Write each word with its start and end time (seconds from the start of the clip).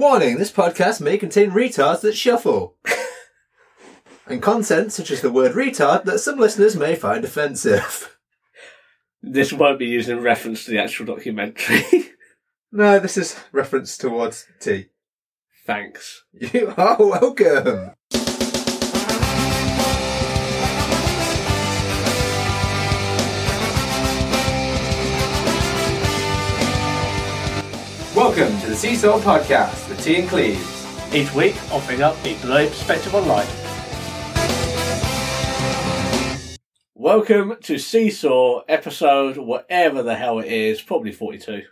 Warning, 0.00 0.38
this 0.38 0.50
podcast 0.50 1.02
may 1.02 1.18
contain 1.18 1.50
retards 1.50 2.00
that 2.00 2.16
shuffle. 2.16 2.74
and 4.26 4.40
content 4.40 4.94
such 4.94 5.10
as 5.10 5.20
the 5.20 5.30
word 5.30 5.52
retard 5.52 6.04
that 6.04 6.20
some 6.20 6.38
listeners 6.38 6.74
may 6.74 6.96
find 6.96 7.22
offensive. 7.22 8.16
This 9.20 9.52
won't 9.52 9.78
be 9.78 9.84
used 9.84 10.08
in 10.08 10.22
reference 10.22 10.64
to 10.64 10.70
the 10.70 10.78
actual 10.78 11.04
documentary. 11.04 11.84
No, 12.72 13.00
this 13.00 13.16
is 13.16 13.36
reference 13.50 13.98
towards 13.98 14.46
T. 14.60 14.86
Thanks. 15.66 16.22
You 16.32 16.72
are 16.76 16.96
welcome. 16.98 17.96
Welcome 28.20 28.60
to 28.60 28.66
the 28.66 28.76
Seesaw 28.76 29.18
Podcast 29.20 29.88
with 29.88 30.04
T 30.04 30.20
and 30.20 30.28
Cleves. 30.28 30.86
Each 31.14 31.32
week, 31.32 31.56
offering 31.72 32.02
up 32.02 32.22
a 32.22 32.38
delayed 32.40 32.68
perspective 32.68 33.14
on 33.14 33.26
life. 33.26 33.48
Welcome 36.94 37.56
to 37.62 37.78
Seesaw 37.78 38.60
episode, 38.68 39.38
whatever 39.38 40.02
the 40.02 40.16
hell 40.16 40.38
it 40.38 40.52
is, 40.52 40.82
probably 40.82 41.12
42. 41.12 41.62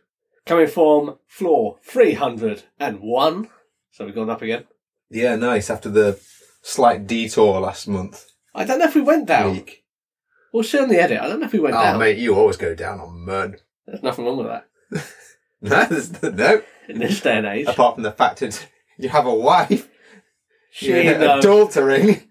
Coming 0.46 0.68
from 0.68 1.18
floor 1.26 1.76
301. 1.84 3.48
So 3.90 4.06
we've 4.06 4.14
gone 4.14 4.30
up 4.30 4.40
again. 4.40 4.64
Yeah, 5.10 5.36
nice. 5.36 5.68
After 5.68 5.90
the 5.90 6.18
slight 6.62 7.06
detour 7.06 7.60
last 7.60 7.86
month. 7.86 8.24
I 8.54 8.64
don't 8.64 8.78
know 8.78 8.86
if 8.86 8.94
we 8.94 9.02
went 9.02 9.26
down. 9.26 9.52
Week. 9.52 9.84
We'll 10.54 10.64
see 10.64 10.78
on 10.78 10.88
the 10.88 10.98
edit. 10.98 11.20
I 11.20 11.28
don't 11.28 11.40
know 11.40 11.46
if 11.46 11.52
we 11.52 11.60
went 11.60 11.74
down. 11.74 11.82
Oh, 11.82 11.90
down. 11.90 11.98
mate, 11.98 12.16
you 12.16 12.34
always 12.34 12.56
go 12.56 12.74
down 12.74 13.00
on 13.00 13.26
mud. 13.26 13.60
There's 13.86 14.02
nothing 14.02 14.24
wrong 14.24 14.38
with 14.38 14.46
that. 14.46 14.64
No, 15.62 15.84
there's 15.86 16.22
no. 16.22 16.62
In 16.88 16.98
this 17.00 17.20
day 17.20 17.36
and 17.36 17.46
age. 17.46 17.66
Apart 17.66 17.94
from 17.96 18.04
the 18.04 18.12
fact 18.12 18.40
that 18.40 18.68
you 18.96 19.08
have 19.08 19.26
a 19.26 19.34
wife, 19.34 19.88
She 20.70 20.88
you're 20.88 21.18
knows, 21.18 21.44
adultering. 21.44 22.26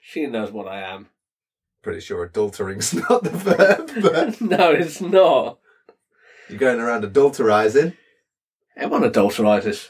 she 0.00 0.26
knows 0.26 0.50
what 0.50 0.66
I 0.66 0.80
am. 0.82 1.08
Pretty 1.82 2.00
sure 2.00 2.24
adultering's 2.24 2.92
not 3.08 3.22
the 3.22 3.30
verb, 3.30 3.90
but 4.02 4.40
no, 4.40 4.72
it's 4.72 5.00
not. 5.00 5.58
you're 6.48 6.58
going 6.58 6.80
around 6.80 7.04
adulterizing, 7.04 7.96
Everyone 8.76 9.08
adulterizes. 9.08 9.88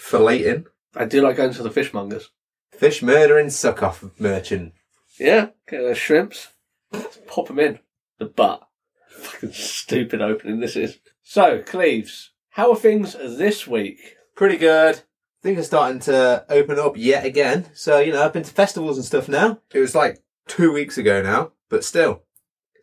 filleting, 0.00 0.64
I 0.96 1.04
do 1.04 1.22
like 1.22 1.36
going 1.36 1.52
to 1.54 1.62
the 1.62 1.70
fishmongers. 1.70 2.24
fish 2.72 3.02
murdering, 3.02 3.50
suck 3.50 3.82
off 3.84 4.04
merchant. 4.18 4.72
Yeah, 5.20 5.50
get 5.68 5.82
those 5.82 5.98
shrimps. 5.98 6.48
Just 6.92 7.24
pop 7.26 7.46
them 7.48 7.58
in. 7.60 7.78
The 8.18 8.24
butt. 8.26 8.66
Fucking 9.10 9.52
stupid 9.52 10.20
opening 10.20 10.58
this 10.60 10.74
is. 10.76 10.98
So, 11.22 11.62
Cleves, 11.62 12.30
how 12.52 12.70
are 12.70 12.76
things 12.76 13.14
this 13.14 13.66
week? 13.66 14.16
Pretty 14.34 14.56
good. 14.58 15.00
Things 15.42 15.58
are 15.58 15.64
starting 15.64 16.00
to 16.00 16.44
open 16.48 16.78
up 16.78 16.96
yet 16.96 17.24
again. 17.24 17.66
So, 17.74 17.98
you 17.98 18.12
know, 18.12 18.22
I've 18.24 18.32
been 18.32 18.42
to 18.44 18.50
festivals 18.52 18.96
and 18.98 19.04
stuff 19.04 19.28
now. 19.28 19.58
It 19.72 19.80
was 19.80 19.94
like 19.94 20.22
two 20.46 20.72
weeks 20.72 20.98
ago 20.98 21.22
now, 21.22 21.52
but 21.68 21.84
still, 21.84 22.22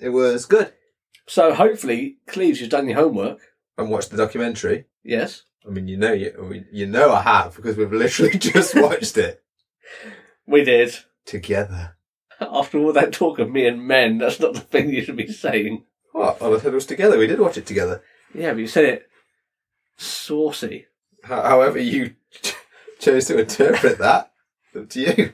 it 0.01 0.09
was 0.09 0.45
good. 0.45 0.73
So, 1.27 1.53
hopefully, 1.53 2.17
Cleves, 2.27 2.59
you've 2.59 2.71
done 2.71 2.87
your 2.89 2.97
homework. 2.97 3.39
And 3.77 3.89
watched 3.89 4.09
the 4.09 4.17
documentary. 4.17 4.85
Yes. 5.03 5.43
I 5.65 5.69
mean, 5.69 5.87
you 5.87 5.97
know, 5.97 6.11
you, 6.13 6.65
you 6.71 6.85
know 6.87 7.11
I 7.13 7.21
have 7.21 7.55
because 7.55 7.77
we've 7.77 7.93
literally 7.93 8.31
just 8.37 8.75
watched 8.75 9.17
it 9.17 9.43
We 10.47 10.63
did. 10.63 10.95
together. 11.25 11.95
After 12.41 12.77
all 12.79 12.93
that 12.93 13.13
talk 13.13 13.37
of 13.39 13.51
me 13.51 13.67
and 13.67 13.85
men, 13.85 14.17
that's 14.17 14.39
not 14.39 14.53
the 14.53 14.61
thing 14.61 14.89
you 14.89 15.03
should 15.03 15.17
be 15.17 15.27
saying. 15.27 15.85
What? 16.11 16.41
Well, 16.41 16.55
I 16.55 16.59
said 16.59 16.71
it 16.73 16.75
was 16.75 16.85
together. 16.85 17.17
We 17.17 17.27
did 17.27 17.39
watch 17.39 17.57
it 17.57 17.65
together. 17.65 18.01
Yeah, 18.33 18.51
but 18.53 18.59
you 18.59 18.67
said 18.67 18.85
it 18.85 19.08
saucy. 19.99 20.87
However, 21.23 21.79
you 21.79 22.15
chose 22.99 23.25
to 23.25 23.39
interpret 23.39 23.99
that, 23.99 24.31
up 24.75 24.89
to 24.89 24.99
you. 24.99 25.33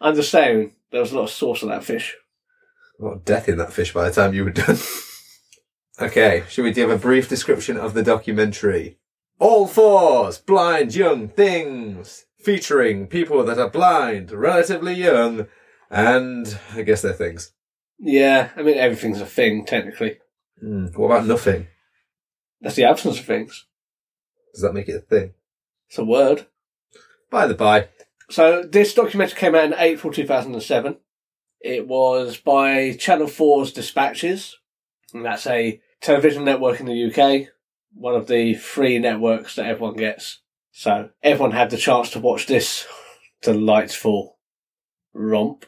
I'm 0.00 0.14
just 0.14 0.30
saying, 0.30 0.74
there 0.90 1.00
was 1.00 1.12
a 1.12 1.16
lot 1.16 1.24
of 1.24 1.30
sauce 1.30 1.62
on 1.62 1.70
that 1.70 1.84
fish. 1.84 2.16
A 3.00 3.04
lot 3.04 3.12
of 3.14 3.24
death 3.24 3.48
in 3.48 3.58
that 3.58 3.72
fish 3.72 3.92
by 3.92 4.08
the 4.08 4.14
time 4.14 4.34
you 4.34 4.44
were 4.44 4.50
done. 4.50 4.78
okay, 6.00 6.44
should 6.48 6.64
we 6.64 6.72
give 6.72 6.90
a 6.90 6.98
brief 6.98 7.28
description 7.28 7.76
of 7.76 7.94
the 7.94 8.02
documentary? 8.02 8.98
All 9.38 9.66
fours, 9.66 10.38
blind 10.38 10.94
young 10.94 11.28
things, 11.28 12.26
featuring 12.38 13.06
people 13.06 13.44
that 13.44 13.58
are 13.58 13.70
blind, 13.70 14.32
relatively 14.32 14.94
young, 14.94 15.46
and 15.90 16.58
I 16.74 16.82
guess 16.82 17.02
they're 17.02 17.12
things. 17.12 17.52
Yeah, 18.00 18.50
I 18.56 18.62
mean, 18.62 18.78
everything's 18.78 19.20
a 19.20 19.26
thing, 19.26 19.64
technically. 19.64 20.18
Hmm, 20.60 20.86
what 20.86 21.06
about 21.06 21.26
nothing? 21.26 21.68
That's 22.60 22.76
the 22.76 22.84
absence 22.84 23.20
of 23.20 23.26
things. 23.26 23.66
Does 24.52 24.62
that 24.62 24.74
make 24.74 24.88
it 24.88 24.96
a 24.96 25.00
thing? 25.00 25.34
It's 25.88 25.98
a 25.98 26.04
word. 26.04 26.46
By 27.30 27.46
the 27.46 27.54
by, 27.54 27.88
So 28.30 28.62
this 28.62 28.94
documentary 28.94 29.38
came 29.38 29.54
out 29.54 29.64
in 29.64 29.74
April 29.74 30.12
2007. 30.12 30.96
It 31.60 31.86
was 31.86 32.36
by 32.36 32.94
Channel 32.94 33.26
4's 33.26 33.72
Dispatches, 33.72 34.56
and 35.12 35.24
that's 35.24 35.46
a 35.46 35.80
television 36.00 36.44
network 36.44 36.80
in 36.80 36.86
the 36.86 37.04
UK, 37.10 37.48
one 37.92 38.14
of 38.14 38.28
the 38.28 38.54
free 38.54 38.98
networks 38.98 39.56
that 39.56 39.66
everyone 39.66 39.96
gets. 39.96 40.40
So 40.72 41.10
everyone 41.22 41.52
had 41.52 41.70
the 41.70 41.76
chance 41.76 42.10
to 42.10 42.20
watch 42.20 42.46
this 42.46 42.86
delightful 43.42 44.38
romp. 45.12 45.66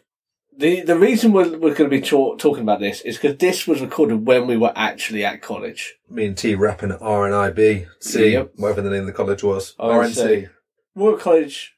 The 0.60 0.82
the 0.82 0.98
reason 0.98 1.32
we're, 1.32 1.50
we're 1.58 1.74
going 1.74 1.88
to 1.90 1.96
be 2.00 2.00
talk, 2.02 2.38
talking 2.38 2.62
about 2.62 2.80
this 2.80 3.00
is 3.00 3.16
because 3.16 3.38
this 3.38 3.66
was 3.66 3.80
recorded 3.80 4.26
when 4.26 4.46
we 4.46 4.56
were 4.56 4.72
actually 4.76 5.24
at 5.24 5.40
college. 5.40 5.94
me 6.08 6.26
and 6.26 6.36
T 6.36 6.54
rapping 6.54 6.90
at 6.92 7.00
RNIB, 7.00 7.86
C, 8.00 8.32
Yep. 8.32 8.52
whatever 8.56 8.82
the 8.82 8.90
name 8.90 9.00
of 9.00 9.06
the 9.06 9.12
college 9.12 9.42
was. 9.42 9.74
RNC. 9.80 10.50
Royal 10.94 11.16
College, 11.16 11.74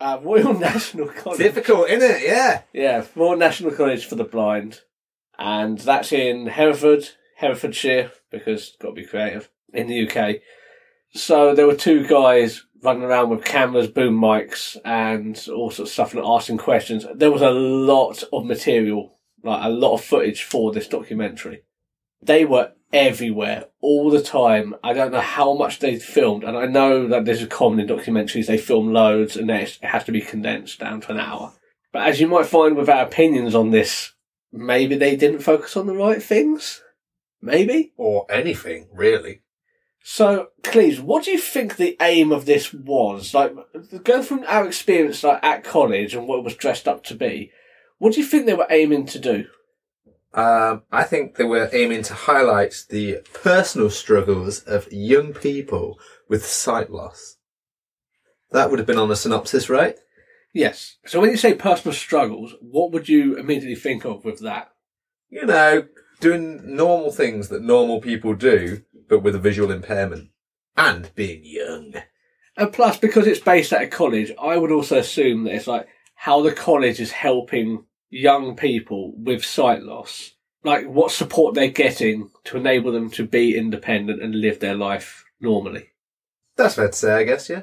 uh, 0.00 0.18
Royal 0.22 0.54
National 0.58 1.08
College. 1.08 1.38
Difficult, 1.38 1.90
isn't 1.90 2.10
it? 2.10 2.22
Yeah. 2.22 2.62
Yeah, 2.72 3.04
Royal 3.14 3.36
National 3.36 3.72
College 3.72 4.06
for 4.06 4.14
the 4.14 4.24
Blind. 4.24 4.80
And 5.38 5.78
that's 5.78 6.12
in 6.12 6.46
Hereford, 6.46 7.08
Herefordshire, 7.38 8.10
because 8.30 8.76
got 8.80 8.90
to 8.90 8.94
be 8.94 9.04
creative, 9.04 9.50
in 9.72 9.88
the 9.88 10.08
UK. 10.08 10.36
So 11.12 11.54
there 11.54 11.66
were 11.66 11.74
two 11.76 12.06
guys 12.06 12.64
running 12.84 13.02
around 13.02 13.30
with 13.30 13.44
cameras, 13.44 13.88
boom 13.88 14.20
mics, 14.20 14.76
and 14.84 15.36
all 15.48 15.70
sorts 15.70 15.78
of 15.78 15.88
stuff 15.88 16.14
and 16.14 16.24
asking 16.24 16.58
questions. 16.58 17.06
There 17.14 17.32
was 17.32 17.42
a 17.42 17.50
lot 17.50 18.22
of 18.32 18.44
material, 18.44 19.18
like 19.42 19.64
a 19.64 19.70
lot 19.70 19.94
of 19.94 20.04
footage 20.04 20.42
for 20.42 20.72
this 20.72 20.88
documentary. 20.88 21.62
They 22.22 22.44
were 22.44 22.72
everywhere 22.92 23.66
all 23.80 24.10
the 24.10 24.22
time. 24.22 24.74
I 24.82 24.92
don't 24.92 25.12
know 25.12 25.20
how 25.20 25.54
much 25.54 25.78
they 25.80 25.98
filmed, 25.98 26.44
and 26.44 26.56
I 26.56 26.66
know 26.66 27.08
that 27.08 27.24
this 27.24 27.40
is 27.40 27.48
common 27.48 27.80
in 27.80 27.86
documentaries. 27.86 28.46
They 28.46 28.58
film 28.58 28.92
loads, 28.92 29.36
and 29.36 29.50
it 29.50 29.78
has 29.82 30.04
to 30.04 30.12
be 30.12 30.20
condensed 30.20 30.78
down 30.78 31.00
to 31.02 31.12
an 31.12 31.20
hour. 31.20 31.52
But 31.92 32.08
as 32.08 32.20
you 32.20 32.28
might 32.28 32.46
find 32.46 32.76
with 32.76 32.88
our 32.88 33.04
opinions 33.04 33.54
on 33.54 33.70
this, 33.70 34.12
maybe 34.52 34.96
they 34.96 35.16
didn't 35.16 35.40
focus 35.40 35.76
on 35.76 35.86
the 35.86 35.96
right 35.96 36.22
things. 36.22 36.82
Maybe. 37.40 37.92
Or 37.96 38.26
anything, 38.30 38.88
really. 38.92 39.42
So, 40.06 40.48
Cleves, 40.62 41.00
what 41.00 41.24
do 41.24 41.30
you 41.30 41.38
think 41.38 41.76
the 41.76 41.96
aim 41.98 42.30
of 42.30 42.44
this 42.44 42.74
was? 42.74 43.32
Like, 43.32 43.54
going 44.04 44.22
from 44.22 44.44
our 44.46 44.66
experience 44.66 45.24
like 45.24 45.42
at 45.42 45.64
college 45.64 46.14
and 46.14 46.28
what 46.28 46.40
it 46.40 46.44
was 46.44 46.54
dressed 46.54 46.86
up 46.86 47.02
to 47.04 47.14
be, 47.14 47.50
what 47.96 48.12
do 48.12 48.20
you 48.20 48.26
think 48.26 48.44
they 48.44 48.52
were 48.52 48.66
aiming 48.68 49.06
to 49.06 49.18
do? 49.18 49.46
Um, 50.34 50.82
I 50.92 51.04
think 51.04 51.36
they 51.36 51.44
were 51.44 51.70
aiming 51.72 52.02
to 52.02 52.12
highlight 52.12 52.84
the 52.90 53.20
personal 53.32 53.88
struggles 53.88 54.60
of 54.64 54.92
young 54.92 55.32
people 55.32 55.98
with 56.28 56.44
sight 56.44 56.90
loss. 56.90 57.38
That 58.50 58.68
would 58.68 58.78
have 58.78 58.86
been 58.86 58.98
on 58.98 59.08
the 59.08 59.16
synopsis, 59.16 59.70
right? 59.70 59.96
Yes. 60.52 60.98
So 61.06 61.18
when 61.18 61.30
you 61.30 61.38
say 61.38 61.54
personal 61.54 61.94
struggles, 61.94 62.54
what 62.60 62.92
would 62.92 63.08
you 63.08 63.38
immediately 63.38 63.74
think 63.74 64.04
of 64.04 64.22
with 64.22 64.40
that? 64.40 64.70
You 65.30 65.46
know, 65.46 65.86
doing 66.20 66.76
normal 66.76 67.10
things 67.10 67.48
that 67.48 67.62
normal 67.62 68.02
people 68.02 68.34
do, 68.34 68.82
but 69.14 69.22
with 69.22 69.36
a 69.36 69.38
visual 69.40 69.70
impairment. 69.70 70.30
And 70.76 71.14
being 71.14 71.42
young. 71.44 71.94
And 72.56 72.72
plus, 72.72 72.98
because 72.98 73.26
it's 73.26 73.40
based 73.40 73.72
at 73.72 73.82
a 73.82 73.86
college, 73.86 74.32
I 74.40 74.56
would 74.56 74.72
also 74.72 74.98
assume 74.98 75.44
that 75.44 75.54
it's 75.54 75.68
like 75.68 75.86
how 76.14 76.42
the 76.42 76.52
college 76.52 76.98
is 77.00 77.12
helping 77.12 77.84
young 78.10 78.56
people 78.56 79.12
with 79.16 79.44
sight 79.44 79.82
loss. 79.82 80.32
Like 80.64 80.86
what 80.86 81.12
support 81.12 81.54
they're 81.54 81.68
getting 81.68 82.30
to 82.44 82.56
enable 82.56 82.90
them 82.90 83.10
to 83.12 83.26
be 83.26 83.56
independent 83.56 84.22
and 84.22 84.34
live 84.34 84.58
their 84.58 84.74
life 84.74 85.24
normally. 85.40 85.90
That's 86.56 86.74
fair 86.74 86.88
to 86.88 86.92
say, 86.92 87.12
I 87.12 87.24
guess, 87.24 87.48
yeah. 87.48 87.62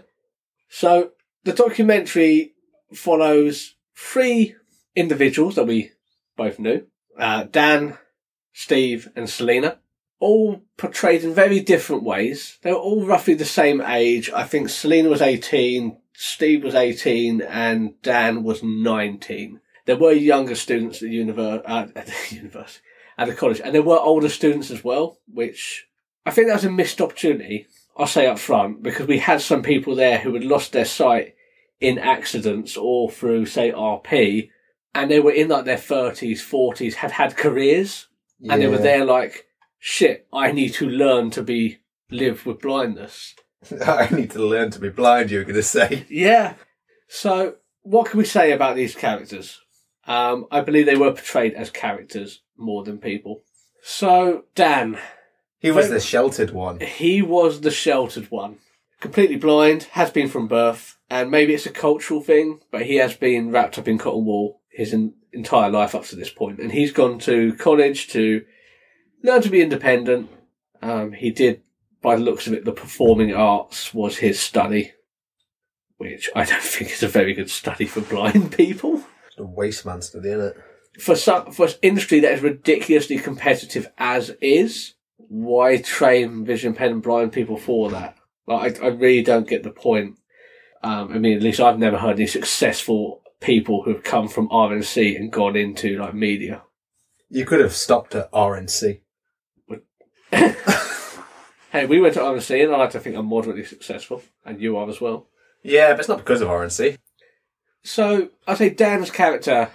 So 0.70 1.12
the 1.44 1.54
documentary 1.54 2.54
follows 2.94 3.76
three 3.96 4.56
individuals 4.96 5.56
that 5.56 5.68
we 5.68 5.92
both 6.38 6.60
knew. 6.60 6.86
Uh, 7.18 7.44
Dan, 7.44 7.98
Steve 8.54 9.10
and 9.16 9.30
Selena. 9.30 9.80
All 10.22 10.62
portrayed 10.78 11.24
in 11.24 11.34
very 11.34 11.60
different 11.60 12.04
ways. 12.04 12.58
They 12.62 12.72
were 12.72 12.78
all 12.78 13.06
roughly 13.06 13.34
the 13.34 13.44
same 13.44 13.82
age. 13.82 14.30
I 14.30 14.44
think 14.44 14.70
Selena 14.70 15.10
was 15.10 15.22
18, 15.22 15.98
Steve 16.14 16.64
was 16.64 16.76
18 16.76 17.42
and 17.42 18.00
Dan 18.02 18.44
was 18.44 18.62
19. 18.64 19.60
There 19.86 19.98
were 19.98 20.12
younger 20.12 20.56
students 20.56 21.02
at 21.02 21.10
the, 21.10 21.18
univer- 21.18 21.64
uh, 21.66 21.88
at 21.96 22.06
the 22.06 22.36
university, 22.36 22.82
at 23.18 23.28
the 23.28 23.34
college, 23.34 23.60
and 23.60 23.74
there 23.74 23.82
were 23.82 24.00
older 24.00 24.30
students 24.30 24.72
as 24.72 24.84
well, 24.84 25.18
which 25.26 25.88
I 26.26 26.32
think 26.32 26.48
that 26.48 26.54
was 26.54 26.66
a 26.66 26.72
missed 26.72 27.02
opportunity. 27.02 27.68
I'll 27.98 28.08
say 28.08 28.28
up 28.28 28.40
front, 28.40 28.84
because 28.84 29.08
we 29.08 29.18
had 29.18 29.42
some 29.42 29.64
people 29.64 29.96
there 29.96 30.20
who 30.20 30.34
had 30.34 30.44
lost 30.44 30.72
their 30.72 30.86
sight 30.86 31.36
in 31.80 31.98
accidents 31.98 32.78
or 32.78 33.10
through, 33.10 33.48
say, 33.48 33.72
RP, 33.72 34.50
and 34.94 35.10
they 35.10 35.20
were 35.20 35.32
in 35.32 35.48
like 35.48 35.66
their 35.66 35.78
30s, 35.78 36.38
40s, 36.38 36.94
had 36.94 37.12
had 37.12 37.36
careers, 37.36 38.08
and 38.48 38.62
they 38.62 38.68
were 38.68 38.78
there 38.78 39.06
like, 39.06 39.48
shit, 39.84 40.28
I 40.32 40.52
need 40.52 40.74
to 40.76 40.88
learn 40.88 41.32
to 41.32 41.42
be, 41.42 41.80
live 42.12 42.46
with 42.46 42.62
blindness. 42.62 43.34
I 43.86 44.08
need 44.12 44.32
to 44.32 44.40
learn 44.46 44.70
to 44.72 44.80
be 44.80 44.90
blind, 44.90 45.32
you 45.32 45.40
were 45.40 45.44
going 45.44 45.56
to 45.56 45.64
say. 45.64 46.06
Yeah. 46.10 46.54
So, 47.08 47.56
what 47.82 48.10
can 48.10 48.20
we 48.20 48.26
say 48.26 48.52
about 48.52 48.76
these 48.76 48.96
characters? 48.96 49.60
Um, 50.08 50.46
I 50.52 50.62
believe 50.62 50.86
they 50.86 50.96
were 50.96 51.12
portrayed 51.12 51.54
as 51.56 51.70
characters 51.72 52.42
more 52.58 52.84
than 52.84 53.00
people. 53.00 53.42
So, 53.82 54.46
Dan, 54.56 55.00
He 55.60 55.72
was 55.72 55.90
the 55.90 56.00
sheltered 56.00 56.52
one. 56.52 56.80
he 56.80 57.22
was 57.22 57.62
the 57.62 57.72
sheltered 57.72 58.30
one. 58.30 58.58
Completely 59.00 59.36
blind, 59.38 59.84
has 59.94 60.12
been 60.12 60.28
from 60.30 60.48
birth, 60.48 60.98
and 61.10 61.32
maybe 61.32 61.56
it's 61.56 61.66
a 61.66 61.72
cultural 61.72 62.22
thing, 62.22 62.60
but 62.72 62.86
he 62.86 62.98
has 62.98 63.16
been 63.16 63.50
wrapped 63.52 63.80
up 63.80 63.88
in 63.88 63.98
cotton 63.98 64.26
wool 64.26 64.62
his 64.70 64.94
en- 64.94 65.16
entire 65.34 65.70
life 65.72 65.96
up 65.96 66.06
to 66.06 66.16
this 66.16 66.30
point. 66.30 66.60
And 66.60 66.72
he's 66.72 66.92
gone 66.94 67.18
to 67.20 67.54
college 67.56 68.08
to 68.10 68.46
learn 69.24 69.42
to 69.42 69.50
be 69.50 69.62
independent. 69.62 70.30
Um, 70.82 71.14
he 71.14 71.32
did, 71.32 71.62
by 72.02 72.16
the 72.16 72.22
looks 72.22 72.48
of 72.48 72.54
it, 72.54 72.66
the 72.66 72.72
performing 72.72 73.34
arts 73.34 73.94
was 73.94 74.18
his 74.18 74.40
study, 74.40 74.94
which 75.98 76.30
I 76.36 76.46
don't 76.46 76.62
think 76.64 76.92
is 76.92 77.04
a 77.04 77.08
very 77.08 77.34
good 77.34 77.50
study 77.50 77.86
for 77.86 78.02
blind 78.02 78.54
people. 78.54 79.04
A 79.38 79.44
waste 79.44 79.86
man 79.86 80.02
study, 80.02 80.30
isn't 80.30 80.42
it? 80.42 80.58
For 81.00 81.16
some, 81.16 81.52
for 81.52 81.68
an 81.68 81.74
industry 81.82 82.20
that 82.20 82.34
is 82.34 82.42
ridiculously 82.42 83.18
competitive 83.18 83.90
as 83.98 84.32
is, 84.42 84.96
why 85.18 85.78
train 85.78 86.44
vision 86.44 86.74
pen 86.74 86.92
and 86.92 87.04
blind 87.04 87.32
people 87.32 87.58
for 87.58 87.90
that? 87.92 88.18
Like, 88.46 88.82
I, 88.82 88.86
I 88.86 88.90
really 88.90 89.24
don't 89.24 89.48
get 89.48 89.64
the 89.64 89.70
point. 89.70 90.18
Um, 90.84 91.14
I 91.14 91.20
mean, 91.20 91.38
at 91.38 91.44
least 91.44 91.60
I've 91.60 91.80
never 91.80 91.98
heard 91.98 92.18
any 92.18 92.28
successful 92.28 93.22
people 93.40 93.84
who've 93.84 94.04
come 94.04 94.28
from 94.28 94.50
RNC 94.50 95.16
and 95.16 95.32
gone 95.32 95.56
into 95.56 95.98
like 95.98 96.14
media. 96.14 96.64
You 97.30 97.46
could 97.46 97.60
have 97.60 97.74
stopped 97.74 98.14
at 98.16 98.32
RNC. 98.32 99.00
Hey, 101.72 101.86
we 101.86 102.02
went 102.02 102.16
to 102.16 102.20
RNC 102.20 102.66
and 102.66 102.74
I 102.74 102.78
like 102.78 102.90
to 102.92 103.00
think 103.00 103.16
I'm 103.16 103.28
moderately 103.28 103.64
successful, 103.64 104.22
and 104.46 104.60
you 104.60 104.76
are 104.76 104.90
as 104.90 105.00
well. 105.00 105.28
Yeah, 105.64 105.92
but 105.94 106.00
it's 106.02 106.10
not 106.10 106.18
because 106.18 106.42
of 106.42 106.50
RNC. 106.50 106.98
So 107.84 108.28
I'd 108.46 108.58
say 108.58 108.70
Dan's 108.72 109.10
character. 109.10 109.70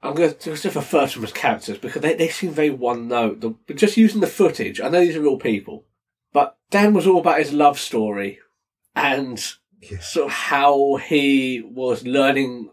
I'm 0.00 0.14
going 0.14 0.32
to 0.32 0.38
just 0.56 0.64
refer 0.76 1.08
to 1.08 1.14
them 1.16 1.24
as 1.24 1.32
characters 1.32 1.76
because 1.78 2.02
they, 2.02 2.14
they 2.14 2.28
seem 2.28 2.52
very 2.52 2.70
one 2.70 3.08
note. 3.08 3.40
The- 3.40 3.56
But 3.66 3.76
just 3.76 3.96
using 3.96 4.20
the 4.20 4.28
footage, 4.28 4.80
I 4.80 4.88
know 4.90 5.00
these 5.00 5.16
are 5.16 5.20
real 5.20 5.38
people, 5.38 5.86
but 6.32 6.56
Dan 6.70 6.94
was 6.94 7.06
all 7.08 7.18
about 7.18 7.40
his 7.40 7.52
love 7.52 7.78
story 7.80 8.38
and 8.94 9.44
Yes. 9.82 10.12
sort 10.12 10.26
of 10.26 10.32
how 10.32 10.96
he 10.96 11.62
was 11.62 12.06
learning, 12.06 12.70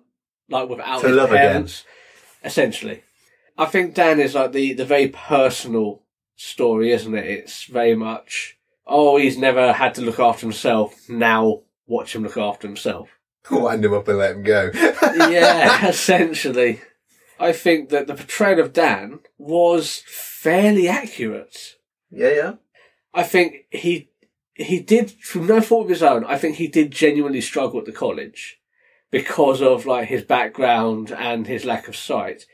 like 0.50 0.69
without 0.69 1.01
To 1.01 1.07
his 1.07 1.16
love 1.18 1.31
again. 1.31 1.48
parents, 1.48 1.84
essentially. 2.44 3.01
I 3.57 3.66
think 3.66 3.95
Dan 3.95 4.19
is 4.19 4.36
like 4.36 4.51
the 4.51 4.74
the 4.74 4.86
very 4.86 5.07
personal 5.07 6.04
story, 6.38 6.92
isn't 6.92 7.16
it? 7.16 7.25
It's 7.25 7.66
very 7.66 7.95
much 7.95 8.57
oh 8.89 9.18
he's 9.18 9.38
never 9.38 9.74
had 9.74 9.94
to 9.95 10.01
look 10.01 10.19
after 10.19 10.45
himself. 10.45 11.10
Now 11.10 11.63
watch 11.86 12.16
him 12.16 12.24
look 12.24 12.38
after 12.38 12.68
himself 12.68 13.10
Wind 13.51 13.86
him 13.86 13.94
up 13.94 14.07
and 14.07 14.18
let 14.18 14.36
him 14.36 14.44
go. 14.44 14.72
yeah, 15.04 15.88
essentially. 15.88 16.81
I 17.39 17.51
think 17.54 17.89
that 17.89 18.07
the 18.07 18.16
portrayal 18.16 18.60
of 18.60 18.74
Dan 18.74 19.19
was 19.38 20.04
fairly 20.07 20.88
accurate. 20.88 21.75
yeah, 22.10 22.31
yeah. 22.31 22.54
I 23.13 23.24
think 23.24 23.66
he 23.72 24.10
he 24.54 24.80
did 24.80 25.12
from 25.12 25.48
no 25.48 25.62
fault 25.62 25.86
of 25.86 25.89
his 25.89 26.04
own. 26.04 26.24
I 26.25 26.38
think 26.38 26.56
he 26.56 26.68
did 26.68 26.92
genuinely 26.92 27.42
struggle 27.42 27.80
at 27.80 27.86
the 27.86 27.92
college 27.92 28.60
because 29.12 29.62
of 29.62 29.86
like 29.86 30.07
his 30.07 30.24
background 30.24 31.12
and 31.12 31.48
his 31.48 31.63
lack 31.63 31.88
of 31.88 31.95
sight. 31.95 32.45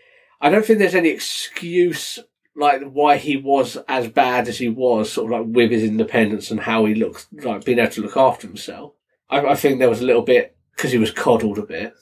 I 0.42 0.50
don't 0.50 0.66
think 0.66 0.80
there's 0.80 0.96
any 0.96 1.10
excuse 1.10 2.20
like 2.56 2.84
why 2.84 3.18
he 3.18 3.38
was 3.38 3.78
as 3.88 4.08
bad 4.08 4.48
as 4.48 4.58
he 4.58 4.70
was, 4.70 5.12
sort 5.12 5.32
of 5.32 5.40
like 5.40 5.56
with 5.56 5.72
his 5.72 5.84
independence 5.84 6.52
and 6.52 6.62
how 6.62 6.86
he 6.86 6.96
looked 6.96 7.28
like 7.44 7.66
being 7.66 7.80
able 7.80 7.92
to 7.92 8.02
look 8.02 8.18
after 8.18 8.48
himself. 8.48 8.94
I, 9.30 9.40
I 9.40 9.56
think 9.56 9.80
there 9.80 9.90
was 9.90 10.02
a 10.02 10.06
little 10.06 10.22
bit 10.22 10.56
because 10.76 10.92
he 10.92 10.98
was 10.98 11.12
coddled 11.12 11.58
a 11.58 11.64
bit. 11.64 11.94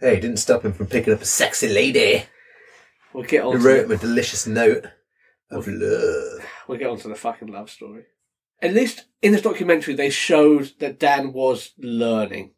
Hey, 0.00 0.20
didn't 0.20 0.38
stop 0.38 0.64
him 0.64 0.72
from 0.72 0.86
picking 0.86 1.12
up 1.12 1.22
a 1.22 1.26
sexy 1.26 1.68
lady. 1.68 2.24
We'll 3.12 3.24
get 3.24 3.44
on. 3.44 3.56
Who 3.56 3.66
wrote 3.66 3.84
him 3.84 3.92
a 3.92 3.96
delicious 3.96 4.46
note 4.46 4.86
of 5.50 5.68
love. 5.68 6.44
We'll 6.66 6.78
get 6.78 6.88
on 6.88 6.98
to 6.98 7.08
the 7.08 7.14
fucking 7.14 7.48
love 7.48 7.70
story. 7.70 8.04
At 8.60 8.74
least 8.74 9.06
in 9.22 9.32
this 9.32 9.42
documentary, 9.42 9.94
they 9.94 10.10
showed 10.10 10.72
that 10.78 10.98
Dan 10.98 11.32
was 11.32 11.72
learning. 11.78 12.52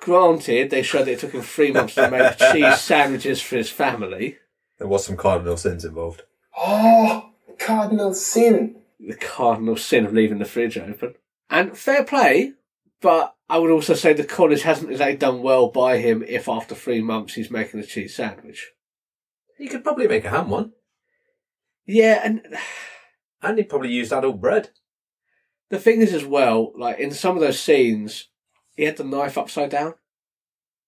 Granted, 0.00 0.70
they 0.70 0.82
showed 0.82 1.06
that 1.06 1.12
it 1.12 1.18
took 1.20 1.32
him 1.32 1.42
three 1.42 1.72
months 1.72 1.94
to 1.94 2.10
make 2.10 2.38
cheese 2.52 2.80
sandwiches 2.80 3.40
for 3.40 3.56
his 3.56 3.70
family. 3.70 4.38
There 4.78 4.88
was 4.88 5.04
some 5.04 5.16
cardinal 5.16 5.56
sins 5.56 5.84
involved. 5.84 6.22
Oh, 6.60 7.30
cardinal 7.58 8.14
sin. 8.14 8.76
The 9.00 9.14
cardinal 9.14 9.76
sin 9.76 10.04
of 10.06 10.12
leaving 10.12 10.38
the 10.38 10.44
fridge 10.44 10.76
open. 10.76 11.14
And 11.48 11.76
fair 11.78 12.04
play, 12.04 12.52
but 13.00 13.34
I 13.48 13.58
would 13.58 13.70
also 13.70 13.94
say 13.94 14.12
the 14.12 14.24
college 14.24 14.62
hasn't 14.62 14.90
exactly 14.90 15.16
done 15.16 15.42
well 15.42 15.68
by 15.68 15.98
him 15.98 16.22
if 16.26 16.48
after 16.48 16.74
three 16.74 17.00
months 17.00 17.34
he's 17.34 17.50
making 17.50 17.80
a 17.80 17.86
cheese 17.86 18.14
sandwich. 18.16 18.72
He 19.56 19.68
could 19.68 19.84
probably 19.84 20.08
make 20.08 20.24
a 20.24 20.30
ham 20.30 20.50
one. 20.50 20.72
Yeah, 21.86 22.20
and 22.22 22.42
And 23.40 23.56
he 23.56 23.64
probably 23.64 23.92
used 23.92 24.12
adult 24.12 24.40
bread. 24.40 24.70
the 25.70 25.78
thing 25.78 26.00
is 26.02 26.12
as 26.12 26.24
well, 26.24 26.72
like 26.76 26.98
in 26.98 27.12
some 27.12 27.36
of 27.36 27.40
those 27.40 27.60
scenes, 27.60 28.28
he 28.76 28.84
had 28.84 28.96
the 28.96 29.04
knife 29.04 29.38
upside 29.38 29.70
down. 29.70 29.94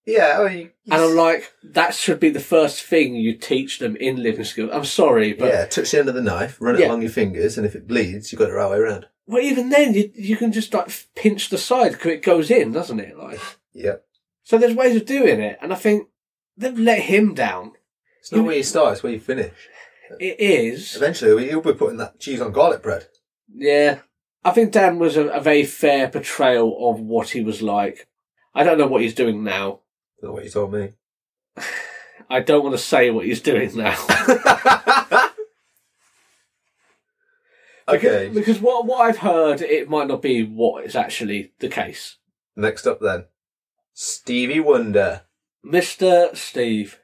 Yeah, 0.06 0.36
oh, 0.38 0.46
I 0.46 0.54
mean, 0.54 0.70
And 0.90 1.02
I'm 1.02 1.14
like, 1.14 1.52
that 1.62 1.94
should 1.94 2.18
be 2.18 2.30
the 2.30 2.40
first 2.40 2.82
thing 2.82 3.14
you 3.14 3.34
teach 3.36 3.78
them 3.78 3.96
in 3.96 4.22
living 4.22 4.44
skills. 4.44 4.70
I'm 4.72 4.84
sorry, 4.84 5.34
but 5.34 5.48
yeah, 5.52 5.66
touch 5.66 5.90
the 5.90 5.98
end 6.00 6.08
of 6.08 6.14
the 6.14 6.22
knife, 6.22 6.56
run 6.60 6.74
it 6.74 6.80
Yeah. 6.80 6.88
along 6.88 7.02
your 7.02 7.10
fingers, 7.10 7.56
and 7.58 7.66
if 7.66 7.74
it 7.76 7.86
bleeds, 7.86 8.32
you've 8.32 8.38
got 8.38 8.48
it 8.48 8.54
right 8.54 8.70
way 8.70 8.78
around. 8.78 9.06
well, 9.26 9.42
even 9.42 9.68
then, 9.68 9.94
you 9.94 10.10
you 10.14 10.36
can 10.36 10.50
just 10.52 10.74
like 10.74 10.90
pinch 11.14 11.50
the 11.50 11.58
side 11.58 11.92
because 11.92 12.12
it 12.12 12.22
goes 12.22 12.50
in, 12.50 12.72
doesn't 12.72 12.98
it? 12.98 13.16
Like, 13.16 13.38
Yep. 13.74 14.04
so 14.42 14.58
there's 14.58 14.74
ways 14.74 14.96
of 14.96 15.06
doing 15.06 15.38
it, 15.40 15.58
and 15.62 15.72
I 15.72 15.76
think 15.76 16.08
they've 16.56 16.76
let 16.78 17.02
him 17.02 17.34
down. 17.34 17.72
It's 18.20 18.32
not 18.32 18.38
You- 18.38 18.44
where 18.44 18.56
you 18.56 18.62
start, 18.64 18.94
it's 18.94 19.02
where 19.02 19.12
you 19.12 19.20
finish. 19.20 19.52
It 20.18 20.40
is, 20.40 20.96
Eventually, 20.96 21.46
he'll 21.48 21.60
be 21.60 21.72
putting 21.74 21.98
that 21.98 22.18
cheese 22.18 22.40
on 22.40 22.50
garlic 22.52 22.82
bread. 22.82 23.06
yeah. 23.54 23.98
I 24.42 24.50
think 24.52 24.72
Dan 24.72 24.98
was 24.98 25.16
a, 25.18 25.26
a 25.28 25.40
very 25.40 25.64
fair 25.64 26.08
portrayal 26.08 26.88
of 26.90 26.98
what 26.98 27.28
he 27.30 27.42
was 27.42 27.60
like. 27.60 28.08
I 28.54 28.64
don't 28.64 28.78
know 28.78 28.86
what 28.86 29.02
he's 29.02 29.14
doing 29.14 29.44
now. 29.44 29.80
That's 30.20 30.32
what 30.32 30.44
you 30.44 30.50
told 30.50 30.72
me. 30.72 30.92
I 32.30 32.40
don't 32.40 32.62
want 32.62 32.74
to 32.76 32.82
say 32.82 33.10
what 33.10 33.26
he's 33.26 33.40
doing 33.40 33.76
now. 33.76 33.96
okay, 37.88 38.28
because, 38.28 38.34
because 38.34 38.60
what 38.60 38.86
what 38.86 39.00
I've 39.00 39.18
heard, 39.18 39.60
it 39.62 39.88
might 39.88 40.06
not 40.06 40.22
be 40.22 40.44
what 40.44 40.84
is 40.84 40.94
actually 40.94 41.52
the 41.58 41.68
case. 41.68 42.18
next 42.54 42.86
up 42.86 43.00
then. 43.00 43.24
Stevie 43.94 44.60
Wonder. 44.60 45.22
Mr. 45.64 46.36
Steve. 46.36 47.00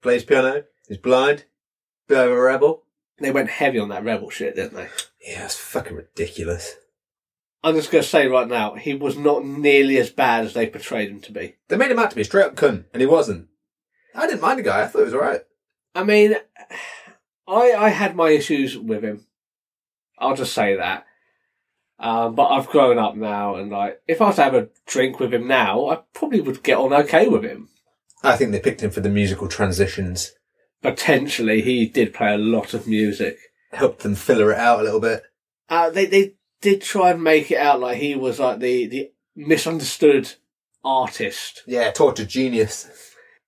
Plays 0.00 0.24
piano, 0.24 0.64
he's 0.88 0.98
blind, 0.98 1.44
bit 2.08 2.26
of 2.26 2.32
a 2.32 2.40
rebel. 2.40 2.84
They 3.18 3.30
went 3.30 3.50
heavy 3.50 3.78
on 3.78 3.88
that 3.90 4.04
rebel 4.04 4.30
shit, 4.30 4.56
didn't 4.56 4.74
they? 4.74 4.88
Yeah, 5.24 5.44
it's 5.44 5.56
fucking 5.56 5.96
ridiculous. 5.96 6.74
I'm 7.64 7.76
just 7.76 7.90
going 7.90 8.02
to 8.02 8.08
say 8.08 8.26
right 8.26 8.48
now, 8.48 8.74
he 8.74 8.94
was 8.94 9.16
not 9.16 9.44
nearly 9.44 9.98
as 9.98 10.10
bad 10.10 10.44
as 10.44 10.54
they 10.54 10.66
portrayed 10.66 11.10
him 11.10 11.20
to 11.20 11.32
be. 11.32 11.56
They 11.68 11.76
made 11.76 11.90
him 11.90 11.98
out 11.98 12.10
to 12.10 12.16
be 12.16 12.22
a 12.22 12.24
straight 12.24 12.46
up 12.46 12.56
cunt, 12.56 12.86
and 12.92 13.00
he 13.00 13.06
wasn't. 13.06 13.48
I 14.14 14.26
didn't 14.26 14.42
mind 14.42 14.58
the 14.58 14.64
guy, 14.64 14.82
I 14.82 14.86
thought 14.86 14.98
he 14.98 15.04
was 15.04 15.14
alright. 15.14 15.42
I 15.94 16.04
mean, 16.04 16.36
I 17.46 17.72
I 17.72 17.88
had 17.90 18.16
my 18.16 18.30
issues 18.30 18.76
with 18.76 19.02
him. 19.04 19.26
I'll 20.18 20.36
just 20.36 20.54
say 20.54 20.76
that. 20.76 21.06
Um, 21.98 22.34
but 22.34 22.48
I've 22.48 22.68
grown 22.68 22.98
up 22.98 23.14
now, 23.14 23.54
and 23.54 23.70
like, 23.70 24.00
if 24.08 24.20
I 24.20 24.26
was 24.26 24.36
to 24.36 24.42
have 24.42 24.54
a 24.54 24.68
drink 24.86 25.20
with 25.20 25.32
him 25.32 25.46
now, 25.46 25.88
I 25.88 26.00
probably 26.14 26.40
would 26.40 26.62
get 26.64 26.78
on 26.78 26.92
okay 26.92 27.28
with 27.28 27.44
him. 27.44 27.68
I 28.24 28.36
think 28.36 28.50
they 28.50 28.60
picked 28.60 28.82
him 28.82 28.90
for 28.90 29.00
the 29.00 29.08
musical 29.08 29.48
transitions. 29.48 30.32
Potentially, 30.82 31.62
he 31.62 31.86
did 31.86 32.12
play 32.12 32.34
a 32.34 32.38
lot 32.38 32.74
of 32.74 32.88
music. 32.88 33.38
Helped 33.72 34.00
them 34.02 34.16
filler 34.16 34.52
it 34.52 34.58
out 34.58 34.80
a 34.80 34.82
little 34.82 35.00
bit. 35.00 35.22
Uh, 35.68 35.90
they 35.90 36.06
they 36.06 36.34
did 36.62 36.80
try 36.80 37.10
and 37.10 37.22
make 37.22 37.50
it 37.50 37.58
out 37.58 37.80
like 37.80 37.98
he 37.98 38.14
was 38.14 38.40
like 38.40 38.60
the 38.60 38.86
the 38.86 39.12
misunderstood 39.36 40.32
artist. 40.84 41.62
Yeah, 41.66 41.90
tortured 41.90 42.28
genius. 42.28 42.88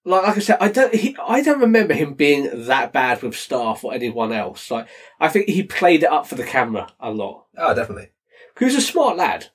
like 0.05 0.27
like 0.27 0.37
I 0.37 0.41
said, 0.41 0.59
I 0.61 0.69
don't 0.69 0.95
he, 0.95 1.17
I 1.27 1.41
don't 1.41 1.61
remember 1.61 1.95
him 1.95 2.15
being 2.15 2.67
that 2.67 2.93
bad 2.93 3.23
with 3.23 3.37
staff 3.37 3.85
or 3.85 3.95
anyone 3.95 4.33
else. 4.33 4.71
Like 4.71 4.89
I 5.19 5.29
think 5.29 5.49
he 5.49 5.63
played 5.63 6.03
it 6.03 6.13
up 6.13 6.27
for 6.27 6.35
the 6.35 6.45
camera 6.45 6.93
a 7.01 7.11
lot. 7.11 7.47
Oh, 7.57 7.75
definitely. 7.75 8.11
He 8.59 8.67
was 8.67 8.75
a 8.75 8.81
smart 8.81 9.17
lad, 9.17 9.47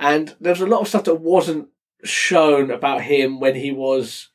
and 0.00 0.34
there 0.40 0.52
was 0.52 0.62
a 0.62 0.66
lot 0.66 0.80
of 0.80 0.88
stuff 0.88 1.04
that 1.04 1.16
wasn't 1.16 1.68
shown 2.02 2.70
about 2.70 3.02
him 3.02 3.40
when 3.40 3.54
he 3.54 3.70
was 3.70 4.30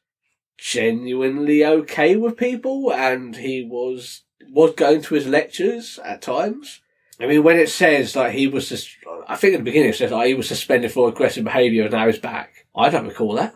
genuinely 0.58 1.66
okay 1.66 2.16
with 2.16 2.38
people, 2.38 2.92
and 2.94 3.38
he 3.38 3.64
was 3.64 4.24
was 4.52 4.74
going 4.74 5.02
to 5.02 5.16
his 5.16 5.28
lectures 5.28 6.00
at 6.04 6.22
times. 6.22 6.82
I 7.20 7.28
mean, 7.28 7.44
when 7.44 7.58
it 7.58 7.70
says 7.70 8.16
like 8.16 8.34
he 8.34 8.48
was 8.48 8.70
just, 8.70 8.90
I 9.28 9.36
think 9.36 9.54
at 9.54 9.58
the 9.58 9.64
beginning 9.64 9.90
it 9.90 9.96
says 9.96 10.12
like 10.12 10.28
he 10.28 10.34
was 10.34 10.48
suspended 10.48 10.92
for 10.92 11.10
aggressive 11.10 11.44
behaviour 11.44 11.84
and 11.84 11.92
now 11.92 12.08
he's 12.08 12.20
back. 12.20 12.66
I 12.76 12.90
don't 12.90 13.08
recall 13.08 13.34
that. 13.36 13.54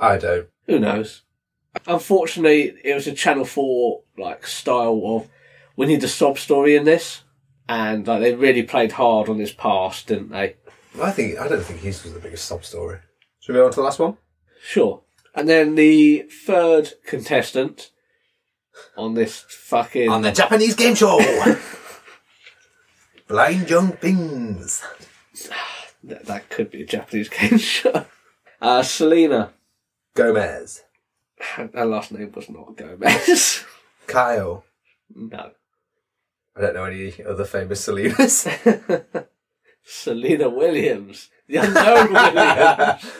I 0.00 0.16
don't. 0.16 0.48
Who 0.66 0.78
knows? 0.78 1.22
Unfortunately, 1.86 2.74
it 2.84 2.94
was 2.94 3.06
a 3.06 3.12
Channel 3.12 3.44
Four 3.44 4.02
like 4.16 4.46
style 4.46 5.00
of 5.04 5.28
we 5.76 5.86
need 5.86 6.04
a 6.04 6.08
sob 6.08 6.38
story 6.38 6.76
in 6.76 6.84
this, 6.84 7.22
and 7.68 8.06
like 8.06 8.20
they 8.20 8.34
really 8.34 8.62
played 8.62 8.92
hard 8.92 9.28
on 9.28 9.38
his 9.38 9.52
past, 9.52 10.08
didn't 10.08 10.30
they? 10.30 10.56
I 11.00 11.10
think 11.10 11.38
I 11.38 11.48
don't 11.48 11.62
think 11.62 11.80
his 11.80 12.02
was 12.02 12.12
the 12.12 12.20
biggest 12.20 12.44
sob 12.44 12.64
story. 12.64 12.98
Should 13.40 13.54
we 13.54 13.60
go 13.60 13.66
on 13.66 13.72
to 13.72 13.76
the 13.76 13.82
last 13.82 13.98
one? 13.98 14.16
Sure. 14.62 15.02
And 15.34 15.48
then 15.48 15.74
the 15.76 16.26
third 16.46 16.92
contestant 17.06 17.90
on 18.96 19.14
this 19.14 19.44
fucking 19.48 20.08
On 20.08 20.22
the 20.22 20.32
Japanese 20.32 20.74
game 20.74 20.94
show. 20.94 21.18
Blind 23.30 23.70
young 23.70 23.92
things. 23.92 24.82
that, 26.02 26.26
that 26.26 26.48
could 26.50 26.68
be 26.68 26.82
a 26.82 26.84
Japanese 26.84 27.28
game 27.28 27.58
show. 27.58 28.04
Uh, 28.60 28.82
Selena. 28.82 29.52
Gomez. 30.16 30.82
Her 31.38 31.86
last 31.86 32.10
name 32.10 32.32
was 32.34 32.50
not 32.50 32.76
Gomez. 32.76 33.64
Kyle. 34.08 34.64
no. 35.14 35.52
I 36.56 36.60
don't 36.60 36.74
know 36.74 36.84
any 36.86 37.22
other 37.24 37.44
famous 37.44 37.86
Selenas. 37.86 38.48
Selena 39.84 40.48
Williams. 40.48 41.30
The 41.46 41.58
unknown 41.58 42.12
Williams. 42.12 43.12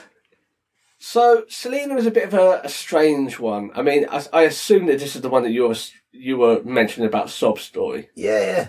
So 0.99 1.45
Selena 1.49 1.95
is 1.95 2.07
a 2.07 2.11
bit 2.11 2.25
of 2.25 2.35
a, 2.35 2.62
a 2.64 2.69
strange 2.69 3.38
one. 3.38 3.71
I 3.76 3.83
mean, 3.83 4.07
I, 4.11 4.25
I 4.33 4.43
assume 4.43 4.87
that 4.87 4.99
this 4.99 5.14
is 5.14 5.23
the 5.23 5.31
one 5.31 5.45
that 5.45 5.52
you 5.52 5.69
were 5.69 5.76
you 6.11 6.37
were 6.37 6.64
mentioning 6.64 7.07
about 7.07 7.31
sob 7.31 7.61
story. 7.61 8.09
yeah, 8.17 8.40
yeah. 8.40 8.69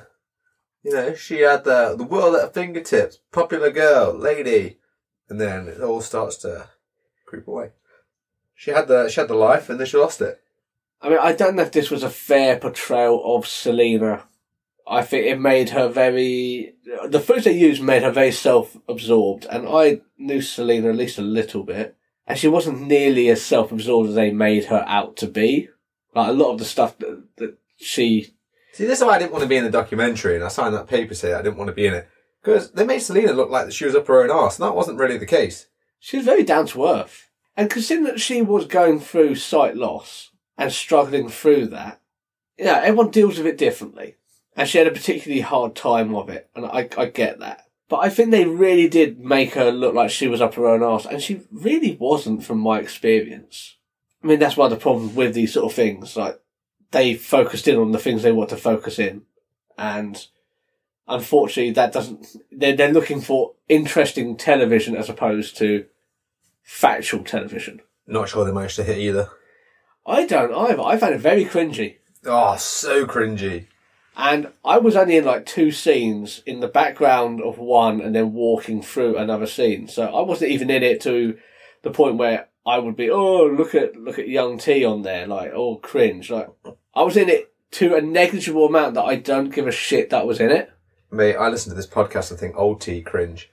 You 0.83 0.93
know, 0.93 1.13
she 1.13 1.41
had 1.41 1.63
the 1.63 1.95
the 1.95 2.03
world 2.03 2.35
at 2.35 2.41
her 2.41 2.50
fingertips, 2.50 3.19
popular 3.31 3.71
girl, 3.71 4.17
lady, 4.17 4.79
and 5.29 5.39
then 5.39 5.67
it 5.67 5.81
all 5.81 6.01
starts 6.01 6.38
to 6.38 6.69
creep 7.25 7.47
away. 7.47 7.71
She 8.55 8.71
had 8.71 8.88
the 8.88 9.09
she 9.09 9.19
had 9.19 9.29
the 9.29 9.35
life, 9.35 9.69
and 9.69 9.79
then 9.79 9.88
she 9.88 9.97
lost 9.97 10.21
it. 10.21 10.41
I 11.01 11.09
mean, 11.09 11.19
I 11.19 11.33
don't 11.33 11.55
know 11.55 11.63
if 11.63 11.71
this 11.71 11.89
was 11.89 12.03
a 12.03 12.09
fair 12.09 12.57
portrayal 12.57 13.35
of 13.35 13.47
Selena. 13.47 14.23
I 14.88 15.03
think 15.03 15.25
it 15.25 15.39
made 15.39 15.69
her 15.69 15.88
very. 15.88 16.75
The 17.07 17.19
phrase 17.19 17.43
they 17.43 17.53
used 17.53 17.81
made 17.81 18.03
her 18.03 18.11
very 18.11 18.31
self-absorbed, 18.31 19.45
and 19.45 19.67
I 19.67 20.01
knew 20.17 20.41
Selena 20.41 20.89
at 20.89 20.95
least 20.95 21.17
a 21.17 21.23
little 21.23 21.63
bit, 21.63 21.95
and 22.27 22.38
she 22.38 22.47
wasn't 22.47 22.81
nearly 22.81 23.29
as 23.29 23.41
self-absorbed 23.41 24.09
as 24.09 24.15
they 24.15 24.31
made 24.31 24.65
her 24.65 24.83
out 24.88 25.15
to 25.17 25.27
be. 25.27 25.69
Like 26.13 26.29
a 26.29 26.33
lot 26.33 26.51
of 26.51 26.59
the 26.59 26.65
stuff 26.65 26.97
that, 26.97 27.23
that 27.38 27.57
she 27.77 28.33
See, 28.74 28.86
this 28.86 29.00
is 29.00 29.06
why 29.06 29.16
I 29.16 29.20
didn't 29.20 29.32
want 29.32 29.44
to 29.44 29.50
be 29.50 29.58
in 29.58 29.63
the 29.63 29.70
documentary, 29.70 30.36
and 30.36 30.44
I 30.44 30.48
signed 30.48 30.74
that 30.75 30.88
paper 30.88 31.13
saying 31.13 31.36
I 31.36 31.42
didn't 31.42 31.58
want 31.58 31.68
to 31.68 31.74
be 31.74 31.88
in 31.88 31.94
it 31.94 32.08
because 32.42 32.72
they 32.72 32.86
made 32.86 33.00
Selena 33.00 33.34
look 33.34 33.50
like 33.50 33.72
she 33.72 33.86
was 33.86 33.96
up 33.96 34.08
her 34.08 34.24
own 34.24 34.32
arse, 34.32 34.58
and 34.58 34.66
that 34.66 34.75
wasn't 34.75 35.00
really 35.00 35.18
the 35.18 35.25
case. 35.25 35.68
She 36.00 36.18
was 36.18 36.25
very 36.25 36.44
down 36.44 36.68
to 36.68 36.86
earth. 36.86 37.30
And 37.56 37.70
considering 37.70 38.06
that 38.06 38.22
she 38.22 38.42
was 38.42 38.66
going 38.66 39.00
through 39.00 39.36
sight 39.36 39.75
loss 39.75 40.32
and 40.58 40.72
struggling 40.72 41.30
through 41.30 41.68
that, 41.68 42.01
yeah, 42.58 42.80
everyone 42.84 43.12
deals 43.12 43.38
with 43.38 43.46
it 43.46 43.58
differently. 43.58 44.16
And 44.56 44.68
she 44.68 44.78
had 44.78 44.88
a 44.88 44.92
particularly 44.92 45.42
hard 45.42 45.75
time 45.75 46.16
of 46.16 46.30
it, 46.30 46.50
and 46.56 46.66
I, 46.66 46.90
I 46.98 47.06
get 47.06 47.40
that. 47.40 47.66
But 47.90 47.98
I 47.98 48.10
think 48.10 48.32
they 48.32 48.46
really 48.46 48.88
did 48.88 49.20
make 49.20 49.54
her 49.56 49.70
look 49.70 49.94
like 49.94 50.10
she 50.10 50.28
was 50.28 50.42
up 50.42 50.56
her 50.56 50.68
own 50.68 50.82
arse, 50.82 51.06
and 51.06 51.22
she 51.22 51.42
really 51.51 51.98
wasn't 52.00 52.46
from 52.46 52.60
my 52.60 52.80
experience. 52.80 53.75
I 54.24 54.28
mean, 54.28 54.40
that's 54.40 54.56
one 54.56 54.72
of 54.72 54.78
the 54.78 54.82
problems 54.82 55.13
with 55.13 55.34
these 55.34 55.54
sort 55.54 55.72
of 55.72 55.75
things. 55.75 56.16
Like, 56.16 56.40
they 56.91 57.15
focused 57.15 57.67
in 57.67 57.77
on 57.77 57.91
the 57.91 58.00
things 58.00 58.24
they 58.24 58.31
want 58.31 58.50
to 58.50 58.57
focus 58.57 59.00
in. 59.00 59.24
And 59.77 60.25
unfortunately, 61.07 61.71
that 61.74 61.93
doesn't, 61.93 62.27
they're, 62.51 62.75
they're 62.75 62.93
looking 62.93 63.21
for 63.21 63.53
interesting 63.67 64.38
television 64.38 64.95
as 64.95 65.10
opposed 65.10 65.57
to 65.57 65.86
factual 66.63 67.24
television. 67.24 67.81
Not 68.07 68.29
sure 68.29 68.45
they 68.45 68.51
managed 68.51 68.75
to 68.75 68.83
hit 68.83 68.98
either. 68.98 69.29
I 70.05 70.25
don't 70.25 70.53
either. 70.53 70.81
I 70.81 70.98
found 70.98 71.13
it 71.13 71.21
very 71.21 71.45
cringy. 71.45 71.98
Oh, 72.25 72.55
so 72.57 73.05
cringy. 73.05 73.67
And 74.17 74.51
I 74.65 74.77
was 74.77 74.95
only 74.95 75.17
in 75.17 75.25
like 75.25 75.45
two 75.45 75.71
scenes 75.71 76.43
in 76.45 76.60
the 76.60 76.67
background 76.67 77.41
of 77.41 77.57
one 77.57 78.01
and 78.01 78.13
then 78.13 78.33
walking 78.33 78.81
through 78.81 79.17
another 79.17 79.48
scene. 79.48 79.88
So 79.88 80.03
I 80.03 80.21
wasn't 80.21 80.51
even 80.51 80.69
in 80.69 80.83
it 80.83 81.01
to 81.01 81.38
the 81.81 81.91
point 81.91 82.17
where 82.17 82.48
I 82.65 82.77
would 82.77 82.95
be, 82.95 83.10
oh, 83.10 83.45
look 83.45 83.74
at, 83.74 83.95
look 83.95 84.19
at 84.19 84.27
young 84.27 84.57
T 84.57 84.83
on 84.83 85.03
there. 85.03 85.27
Like, 85.27 85.51
oh, 85.55 85.77
cringe. 85.77 86.29
Like, 86.29 86.50
I 86.93 87.03
was 87.03 87.17
in 87.17 87.29
it 87.29 87.53
to 87.71 87.95
a 87.95 88.01
negligible 88.01 88.65
amount 88.65 88.95
that 88.95 89.03
I 89.03 89.15
don't 89.15 89.53
give 89.53 89.67
a 89.67 89.71
shit 89.71 90.10
that 90.10 90.27
was 90.27 90.39
in 90.39 90.51
it. 90.51 90.71
Mate, 91.10 91.36
I 91.36 91.48
listen 91.50 91.69
to 91.69 91.75
this 91.75 91.88
podcast 91.88 92.31
and 92.31 92.39
think 92.39 92.55
old 92.57 92.81
T 92.81 93.01
cringe. 93.01 93.50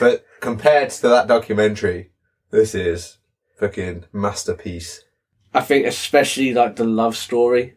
But 0.00 0.24
compared 0.40 0.90
to 0.90 1.08
that 1.08 1.28
documentary, 1.28 2.10
this 2.50 2.74
is 2.74 3.18
fucking 3.58 4.04
masterpiece. 4.12 5.04
I 5.54 5.60
think 5.60 5.86
especially 5.86 6.52
like 6.52 6.76
the 6.76 6.84
love 6.84 7.16
story 7.16 7.76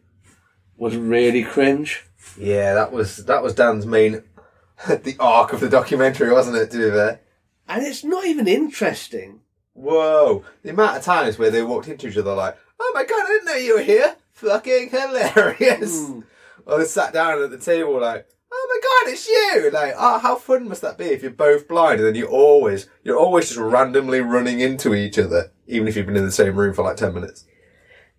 was 0.76 0.96
really 0.96 1.44
cringe. 1.44 2.04
Yeah, 2.38 2.74
that 2.74 2.92
was 2.92 3.24
that 3.26 3.42
was 3.42 3.54
Dan's 3.54 3.86
main 3.86 4.24
the 4.88 5.16
arc 5.20 5.52
of 5.52 5.60
the 5.60 5.68
documentary, 5.68 6.32
wasn't 6.32 6.56
it, 6.56 6.70
to 6.72 6.78
be 6.78 6.90
fair? 6.90 7.20
And 7.68 7.86
it's 7.86 8.04
not 8.04 8.26
even 8.26 8.48
interesting. 8.48 9.40
Whoa. 9.74 10.44
The 10.62 10.70
amount 10.70 10.98
of 10.98 11.04
times 11.04 11.38
where 11.38 11.50
they 11.50 11.62
walked 11.62 11.88
into 11.88 12.08
each 12.08 12.16
other 12.16 12.34
like, 12.34 12.58
Oh 12.78 12.92
my 12.94 13.04
god, 13.04 13.24
I 13.24 13.26
didn't 13.26 13.46
know 13.46 13.54
you 13.54 13.76
were 13.76 13.82
here. 13.82 14.16
Fucking 14.42 14.90
hilarious. 14.90 16.00
Mm. 16.00 16.24
They 16.66 16.84
sat 16.84 17.12
down 17.12 17.42
at 17.42 17.50
the 17.50 17.58
table 17.58 18.00
like, 18.00 18.26
Oh 18.54 18.66
my 18.68 18.80
god, 18.82 19.12
it's 19.12 19.26
you! 19.26 19.70
Like, 19.70 19.94
oh, 19.96 20.18
how 20.18 20.36
fun 20.36 20.68
must 20.68 20.82
that 20.82 20.98
be 20.98 21.06
if 21.06 21.22
you're 21.22 21.30
both 21.30 21.68
blind 21.68 22.00
and 22.00 22.08
then 22.08 22.14
you 22.14 22.26
always, 22.26 22.88
you're 23.02 23.18
always 23.18 23.48
just 23.48 23.58
randomly 23.58 24.20
running 24.20 24.60
into 24.60 24.94
each 24.94 25.18
other, 25.18 25.52
even 25.66 25.88
if 25.88 25.96
you've 25.96 26.04
been 26.06 26.16
in 26.16 26.26
the 26.26 26.30
same 26.30 26.54
room 26.54 26.74
for 26.74 26.84
like 26.84 26.96
10 26.96 27.14
minutes. 27.14 27.46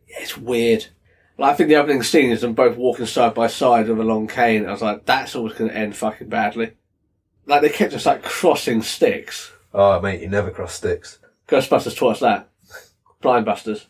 It's 0.08 0.36
weird. 0.36 0.88
Like, 1.38 1.54
I 1.54 1.56
think 1.56 1.70
the 1.70 1.76
opening 1.76 2.02
scene 2.02 2.32
is 2.32 2.42
them 2.42 2.54
both 2.54 2.78
walking 2.78 3.06
side 3.06 3.36
by 3.36 3.48
side 3.48 3.88
with 3.88 4.00
a 4.00 4.04
long 4.04 4.28
cane. 4.28 4.66
I 4.66 4.72
was 4.72 4.82
like, 4.82 5.06
that's 5.06 5.36
always 5.36 5.54
going 5.54 5.70
to 5.70 5.78
end 5.78 5.96
fucking 5.96 6.30
badly. 6.30 6.72
Like, 7.46 7.62
they 7.62 7.70
kept 7.70 7.92
just 7.92 8.06
like 8.06 8.24
crossing 8.24 8.82
sticks. 8.82 9.52
Oh, 9.72 10.00
mate, 10.02 10.22
you 10.22 10.30
never 10.30 10.50
cross 10.50 10.74
sticks. 10.74 11.20
Ghostbusters 11.48 11.96
twice 11.96 12.22
that. 12.22 12.50
Blindbusters. 13.22 13.86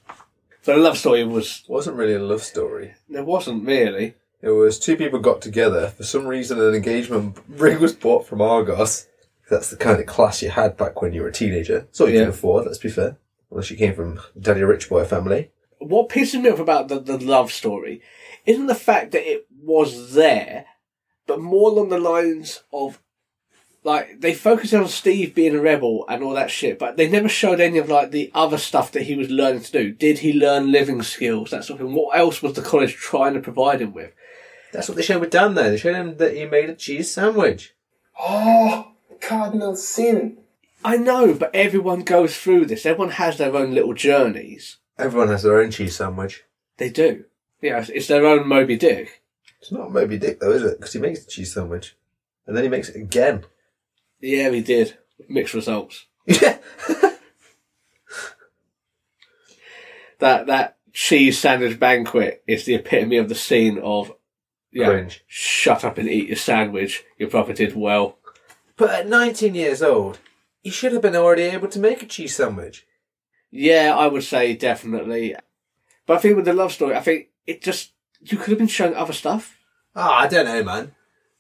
So 0.63 0.73
the 0.75 0.81
love 0.81 0.97
story 0.97 1.23
was, 1.25 1.63
wasn't 1.67 1.97
really 1.97 2.13
a 2.15 2.19
love 2.19 2.41
story. 2.41 2.95
there 3.09 3.23
wasn't 3.23 3.65
really. 3.67 4.15
It 4.41 4.49
was 4.49 4.79
two 4.79 4.97
people 4.97 5.19
got 5.19 5.41
together. 5.41 5.89
For 5.89 6.03
some 6.03 6.25
reason, 6.25 6.59
an 6.59 6.73
engagement 6.73 7.37
ring 7.49 7.79
was 7.79 7.93
bought 7.93 8.25
from 8.27 8.41
Argos. 8.41 9.07
That's 9.49 9.69
the 9.69 9.77
kind 9.77 9.99
of 9.99 10.05
class 10.05 10.41
you 10.41 10.49
had 10.49 10.75
back 10.77 11.01
when 11.01 11.13
you 11.13 11.21
were 11.21 11.27
a 11.27 11.33
teenager. 11.33 11.79
That's 11.81 12.01
all 12.01 12.09
you 12.09 12.15
Yeah. 12.15 12.21
could 12.25 12.33
afford, 12.33 12.65
let's 12.65 12.77
be 12.77 12.89
fair. 12.89 13.17
Unless 13.51 13.71
you 13.71 13.77
came 13.77 13.93
from 13.93 14.19
Daddy 14.39 14.63
Rich 14.63 14.89
Boy 14.89 15.03
family. 15.05 15.51
What 15.79 16.09
pisses 16.09 16.41
me 16.41 16.49
off 16.49 16.59
about 16.59 16.87
the, 16.87 16.99
the 16.99 17.17
love 17.17 17.51
story 17.51 18.01
isn't 18.45 18.67
the 18.67 18.75
fact 18.75 19.11
that 19.11 19.29
it 19.29 19.45
was 19.61 20.13
there, 20.13 20.65
but 21.27 21.39
more 21.41 21.71
along 21.71 21.89
the 21.89 21.99
lines 21.99 22.63
of 22.71 23.01
like 23.83 24.21
they 24.21 24.33
focused 24.33 24.73
on 24.73 24.87
Steve 24.87 25.35
being 25.35 25.55
a 25.55 25.61
rebel 25.61 26.05
and 26.07 26.23
all 26.23 26.33
that 26.33 26.51
shit, 26.51 26.79
but 26.79 26.95
they 26.97 27.09
never 27.09 27.27
showed 27.29 27.59
any 27.59 27.77
of 27.77 27.89
like 27.89 28.11
the 28.11 28.31
other 28.33 28.57
stuff 28.57 28.91
that 28.93 29.03
he 29.03 29.15
was 29.15 29.29
learning 29.29 29.63
to 29.63 29.71
do. 29.71 29.91
Did 29.91 30.19
he 30.19 30.33
learn 30.33 30.71
living 30.71 31.01
skills? 31.01 31.51
That 31.51 31.65
sort 31.65 31.81
of 31.81 31.87
thing. 31.87 31.95
What 31.95 32.17
else 32.17 32.41
was 32.41 32.53
the 32.53 32.61
college 32.61 32.95
trying 32.95 33.33
to 33.33 33.39
provide 33.39 33.81
him 33.81 33.93
with? 33.93 34.11
That's 34.71 34.87
what 34.87 34.95
they 34.95 35.03
showed 35.03 35.21
with 35.21 35.29
Dan 35.31 35.53
there. 35.53 35.69
They 35.69 35.77
showed 35.77 35.95
him 35.95 36.17
that 36.17 36.35
he 36.35 36.45
made 36.45 36.69
a 36.69 36.75
cheese 36.75 37.11
sandwich. 37.11 37.75
Oh, 38.19 38.93
cardinal 39.21 39.75
sin. 39.75 40.37
I 40.85 40.97
know, 40.97 41.33
but 41.33 41.53
everyone 41.53 42.01
goes 42.01 42.37
through 42.37 42.65
this. 42.65 42.85
Everyone 42.85 43.11
has 43.11 43.37
their 43.37 43.55
own 43.55 43.73
little 43.73 43.93
journeys. 43.93 44.77
Everyone 44.97 45.29
has 45.29 45.43
their 45.43 45.59
own 45.59 45.71
cheese 45.71 45.95
sandwich. 45.95 46.43
They 46.77 46.89
do. 46.89 47.25
Yeah, 47.61 47.73
it's- 47.79 47.89
it's 47.89 48.07
their 48.07 48.25
own 48.25 48.47
Moby 48.47 48.75
Dick. 48.75 49.21
It's 49.61 49.71
not 49.71 49.91
Moby 49.93 50.17
Dick 50.17 50.39
though, 50.39 50.51
is 50.51 50.63
it? 50.63 50.77
Because 50.79 50.93
he 50.93 50.99
makes 50.99 51.23
the 51.23 51.31
cheese 51.31 51.53
sandwich. 51.53 51.95
And 52.45 52.55
then 52.57 52.63
he 52.63 52.69
makes 52.69 52.89
it 52.89 52.97
again. 52.97 53.45
Yeah, 54.23 54.49
he 54.51 54.61
did. 54.61 54.97
Mixed 55.27 55.53
results. 55.53 56.05
Yeah. 56.25 56.57
that 60.19 60.47
that 60.47 60.77
cheese 60.93 61.37
sandwich 61.37 61.77
banquet 61.77 62.41
is 62.47 62.63
the 62.63 62.75
epitome 62.75 63.17
of 63.17 63.27
the 63.27 63.35
scene 63.35 63.79
of 63.79 64.13
yeah, 64.71 64.85
Cringe. 64.87 65.25
shut 65.27 65.83
up 65.83 65.97
and 65.97 66.07
eat 66.07 66.29
your 66.29 66.37
sandwich. 66.37 67.03
You 67.17 67.27
probably 67.27 67.53
did 67.53 67.75
well. 67.75 68.17
But 68.77 68.91
at 68.91 69.09
19 69.09 69.55
years 69.55 69.83
old, 69.83 70.19
he 70.61 70.69
should 70.69 70.93
have 70.93 71.01
been 71.01 71.17
already 71.17 71.43
able 71.43 71.67
to 71.67 71.79
make 71.79 72.01
a 72.01 72.05
cheese 72.05 72.37
sandwich. 72.37 72.87
Yeah, 73.51 73.93
I 73.93 74.07
would 74.07 74.23
say 74.23 74.55
definitely. 74.55 75.35
But 76.05 76.17
I 76.17 76.19
think 76.21 76.37
with 76.37 76.45
the 76.45 76.53
love 76.53 76.71
story, 76.71 76.95
I 76.95 77.01
think 77.01 77.27
it 77.45 77.61
just 77.61 77.91
you 78.21 78.37
could 78.37 78.51
have 78.51 78.57
been 78.57 78.67
shown 78.67 78.93
other 78.93 79.11
stuff. 79.11 79.57
Ah, 79.97 80.19
I 80.19 80.27
don't 80.27 80.45
know, 80.45 80.63
man. 80.63 80.95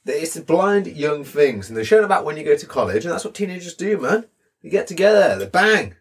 It's 0.05 0.33
the 0.33 0.41
blind 0.41 0.87
young 0.87 1.23
things, 1.23 1.69
and 1.69 1.77
they're 1.77 1.85
showing 1.85 2.03
about 2.03 2.25
when 2.25 2.35
you 2.35 2.43
go 2.43 2.57
to 2.57 2.65
college, 2.65 3.05
and 3.05 3.13
that's 3.13 3.23
what 3.23 3.33
teenagers 3.35 3.73
do, 3.73 3.97
man. 3.97 4.25
They 4.61 4.69
get 4.69 4.87
together, 4.87 5.37
they 5.37 5.47
bang. 5.47 5.95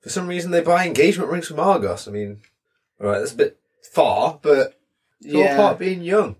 For 0.00 0.08
some 0.08 0.26
reason, 0.26 0.50
they 0.50 0.62
buy 0.62 0.86
engagement 0.86 1.30
rings 1.30 1.48
from 1.48 1.60
Argos. 1.60 2.08
I 2.08 2.10
mean, 2.10 2.40
all 3.00 3.08
right, 3.08 3.18
that's 3.18 3.32
a 3.32 3.36
bit 3.36 3.58
far, 3.92 4.38
but 4.40 4.78
it's 5.20 5.34
all 5.34 5.56
part 5.56 5.74
of 5.74 5.78
being 5.78 6.02
young. 6.02 6.36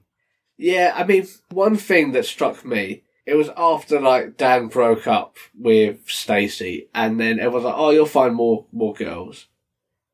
Yeah, 0.56 0.92
I 0.94 1.04
mean, 1.04 1.26
one 1.50 1.76
thing 1.76 2.12
that 2.12 2.24
struck 2.24 2.64
me, 2.64 3.02
it 3.26 3.34
was 3.34 3.50
after 3.56 4.00
like 4.00 4.36
Dan 4.36 4.68
broke 4.68 5.06
up 5.06 5.36
with 5.58 6.08
Stacy, 6.08 6.88
and 6.94 7.20
then 7.20 7.38
everyone's 7.38 7.64
like, 7.64 7.74
"Oh, 7.76 7.90
you'll 7.90 8.06
find 8.06 8.34
more 8.34 8.66
more 8.72 8.94
girls," 8.94 9.46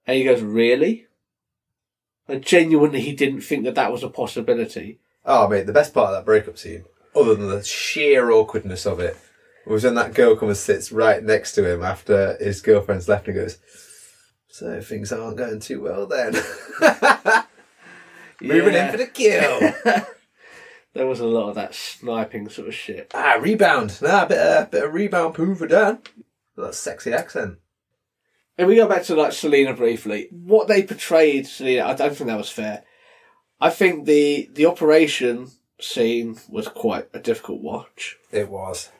and 0.06 0.16
he 0.16 0.24
goes, 0.24 0.42
"Really?" 0.42 1.06
And 2.26 2.42
genuinely, 2.42 3.00
he 3.00 3.12
didn't 3.12 3.40
think 3.40 3.64
that 3.64 3.74
that 3.76 3.92
was 3.92 4.02
a 4.02 4.10
possibility. 4.10 5.00
Oh, 5.24 5.48
mate, 5.48 5.66
the 5.66 5.72
best 5.72 5.92
part 5.92 6.10
of 6.10 6.14
that 6.16 6.24
breakup 6.24 6.58
scene, 6.58 6.84
other 7.14 7.34
than 7.34 7.48
the 7.48 7.62
sheer 7.62 8.30
awkwardness 8.30 8.86
of 8.86 9.00
it, 9.00 9.16
was 9.66 9.84
when 9.84 9.94
that 9.94 10.14
girl 10.14 10.36
comes 10.36 10.50
and 10.50 10.56
sits 10.56 10.92
right 10.92 11.22
next 11.22 11.52
to 11.52 11.70
him 11.70 11.82
after 11.82 12.36
his 12.40 12.62
girlfriend's 12.62 13.08
left 13.08 13.26
and 13.28 13.36
goes, 13.36 13.58
So 14.48 14.80
things 14.80 15.12
aren't 15.12 15.36
going 15.36 15.60
too 15.60 15.82
well 15.82 16.06
then. 16.06 16.32
Moving 18.40 18.74
in 18.74 18.90
for 18.90 18.96
the 18.96 19.06
kill. 19.06 19.72
There 20.94 21.06
was 21.06 21.20
a 21.20 21.26
lot 21.26 21.50
of 21.50 21.54
that 21.54 21.76
sniping 21.76 22.48
sort 22.48 22.66
of 22.66 22.74
shit. 22.74 23.12
ah, 23.14 23.38
rebound. 23.40 24.00
Nah, 24.02 24.24
bit 24.24 24.38
of, 24.38 24.70
bit 24.72 24.82
of 24.84 24.92
rebound 24.92 25.34
poo 25.34 25.54
for 25.54 25.68
Dan. 25.68 25.98
That 26.56 26.74
sexy 26.74 27.12
accent. 27.12 27.58
And 28.56 28.66
we 28.66 28.74
go 28.74 28.88
back 28.88 29.04
to 29.04 29.14
like 29.14 29.32
Selena 29.32 29.74
briefly. 29.74 30.26
What 30.32 30.66
they 30.66 30.82
portrayed 30.82 31.46
Selena, 31.46 31.86
I 31.86 31.94
don't 31.94 32.16
think 32.16 32.26
that 32.26 32.36
was 32.36 32.50
fair. 32.50 32.82
I 33.60 33.70
think 33.70 34.06
the 34.06 34.48
the 34.52 34.66
operation 34.66 35.50
scene 35.80 36.38
was 36.48 36.68
quite 36.68 37.08
a 37.12 37.18
difficult 37.18 37.60
watch. 37.60 38.16
It 38.30 38.48
was. 38.48 38.90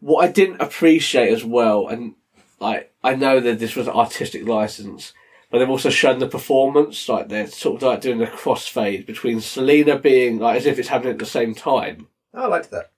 What 0.00 0.24
I 0.24 0.32
didn't 0.32 0.60
appreciate 0.60 1.32
as 1.32 1.44
well, 1.44 1.86
and 1.86 2.14
like 2.60 2.92
I 3.04 3.14
know 3.14 3.40
that 3.40 3.58
this 3.58 3.76
was 3.76 3.88
artistic 3.88 4.46
license, 4.46 5.12
but 5.50 5.58
they've 5.58 5.70
also 5.70 5.90
shown 5.90 6.18
the 6.18 6.26
performance, 6.26 7.08
like 7.08 7.28
they're 7.28 7.46
sort 7.46 7.76
of 7.76 7.88
like 7.88 8.00
doing 8.00 8.22
a 8.22 8.26
crossfade 8.26 9.06
between 9.06 9.40
Selena 9.40 9.98
being 9.98 10.38
like 10.38 10.56
as 10.56 10.66
if 10.66 10.78
it's 10.78 10.88
happening 10.88 11.12
at 11.12 11.18
the 11.18 11.26
same 11.26 11.54
time. 11.54 12.08
Oh, 12.34 12.44
I 12.44 12.46
liked 12.46 12.70
that. 12.70 12.90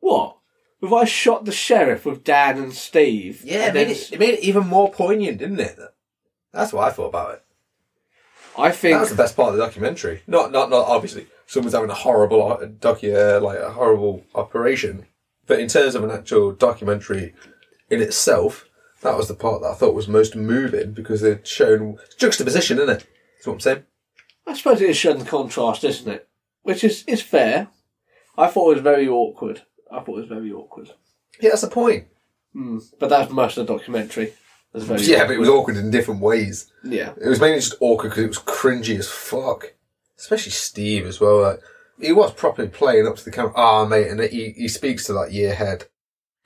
What? 0.00 0.38
If 0.82 0.92
I 0.92 1.04
shot 1.04 1.46
the 1.46 1.52
sheriff 1.52 2.04
with 2.04 2.24
Dan 2.24 2.58
and 2.58 2.72
Steve, 2.74 3.42
Yeah, 3.44 3.68
it 3.68 3.74
made 3.74 3.88
it, 3.88 4.12
it 4.12 4.20
made 4.20 4.34
it 4.34 4.40
even 4.40 4.66
more 4.66 4.90
poignant, 4.90 5.38
didn't 5.38 5.60
it? 5.60 5.78
That's 6.52 6.74
what 6.74 6.84
I 6.84 6.90
thought 6.90 7.08
about 7.08 7.34
it. 7.34 7.43
I 8.56 8.70
think 8.70 8.94
That 8.94 9.00
was 9.00 9.10
the 9.10 9.16
best 9.16 9.36
part 9.36 9.50
of 9.50 9.56
the 9.56 9.64
documentary. 9.64 10.22
Not, 10.26 10.52
not, 10.52 10.70
not 10.70 10.86
obviously. 10.86 11.26
Someone's 11.46 11.74
having 11.74 11.90
a 11.90 11.94
horrible 11.94 12.52
uh, 12.52 12.66
docu, 12.66 13.14
uh, 13.14 13.40
like 13.40 13.58
a 13.58 13.72
horrible 13.72 14.24
operation, 14.34 15.06
but 15.46 15.60
in 15.60 15.68
terms 15.68 15.94
of 15.94 16.04
an 16.04 16.10
actual 16.10 16.52
documentary 16.52 17.34
in 17.90 18.00
itself, 18.00 18.66
that 19.02 19.16
was 19.16 19.28
the 19.28 19.34
part 19.34 19.60
that 19.62 19.68
I 19.68 19.74
thought 19.74 19.94
was 19.94 20.08
most 20.08 20.34
moving 20.34 20.92
because 20.92 21.20
they'd 21.20 21.46
shown 21.46 21.98
juxtaposition, 22.18 22.78
isn't 22.78 22.88
it? 22.88 23.06
That's 23.36 23.46
what 23.46 23.52
I'm 23.54 23.60
saying. 23.60 23.82
I 24.46 24.54
suppose 24.54 24.80
it 24.80 24.90
is 24.90 24.96
showing 24.96 25.18
the 25.18 25.24
contrast, 25.24 25.84
isn't 25.84 26.10
it? 26.10 26.28
Which 26.62 26.82
is 26.82 27.04
is 27.06 27.22
fair. 27.22 27.68
I 28.36 28.48
thought 28.48 28.70
it 28.70 28.74
was 28.74 28.82
very 28.82 29.06
awkward. 29.06 29.62
I 29.92 30.00
thought 30.00 30.16
it 30.16 30.20
was 30.20 30.28
very 30.28 30.50
awkward. 30.52 30.90
Yeah, 31.40 31.50
that's 31.50 31.62
the 31.62 31.68
point. 31.68 32.06
Mm. 32.54 32.82
But 32.98 33.10
that's 33.10 33.30
most 33.30 33.58
of 33.58 33.66
the 33.66 33.72
documentary. 33.72 34.32
It 34.74 34.78
was 34.78 34.84
very 34.84 35.02
Yeah, 35.02 35.24
but 35.24 35.34
it 35.34 35.38
was 35.40 35.48
awkward 35.48 35.76
in 35.76 35.90
different 35.90 36.20
ways. 36.20 36.70
yeah. 36.82 37.12
It 37.20 37.28
was 37.28 37.40
mainly 37.40 37.60
just 37.60 37.76
awkward 37.80 38.10
because 38.10 38.24
it 38.24 38.28
was 38.28 38.38
cringy 38.38 38.98
as 38.98 39.08
fuck. 39.08 39.72
Especially 40.18 40.52
Steve 40.52 41.06
as 41.06 41.20
well. 41.20 41.40
Like, 41.42 41.60
he 42.00 42.12
was 42.12 42.32
properly 42.32 42.68
playing 42.68 43.06
up 43.06 43.16
to 43.16 43.24
the 43.24 43.30
camera. 43.30 43.52
Ah, 43.56 43.84
mate, 43.84 44.08
and 44.08 44.20
he, 44.20 44.50
he 44.50 44.66
speaks 44.68 45.04
to 45.06 45.12
that 45.14 45.32
year 45.32 45.54
head. 45.54 45.84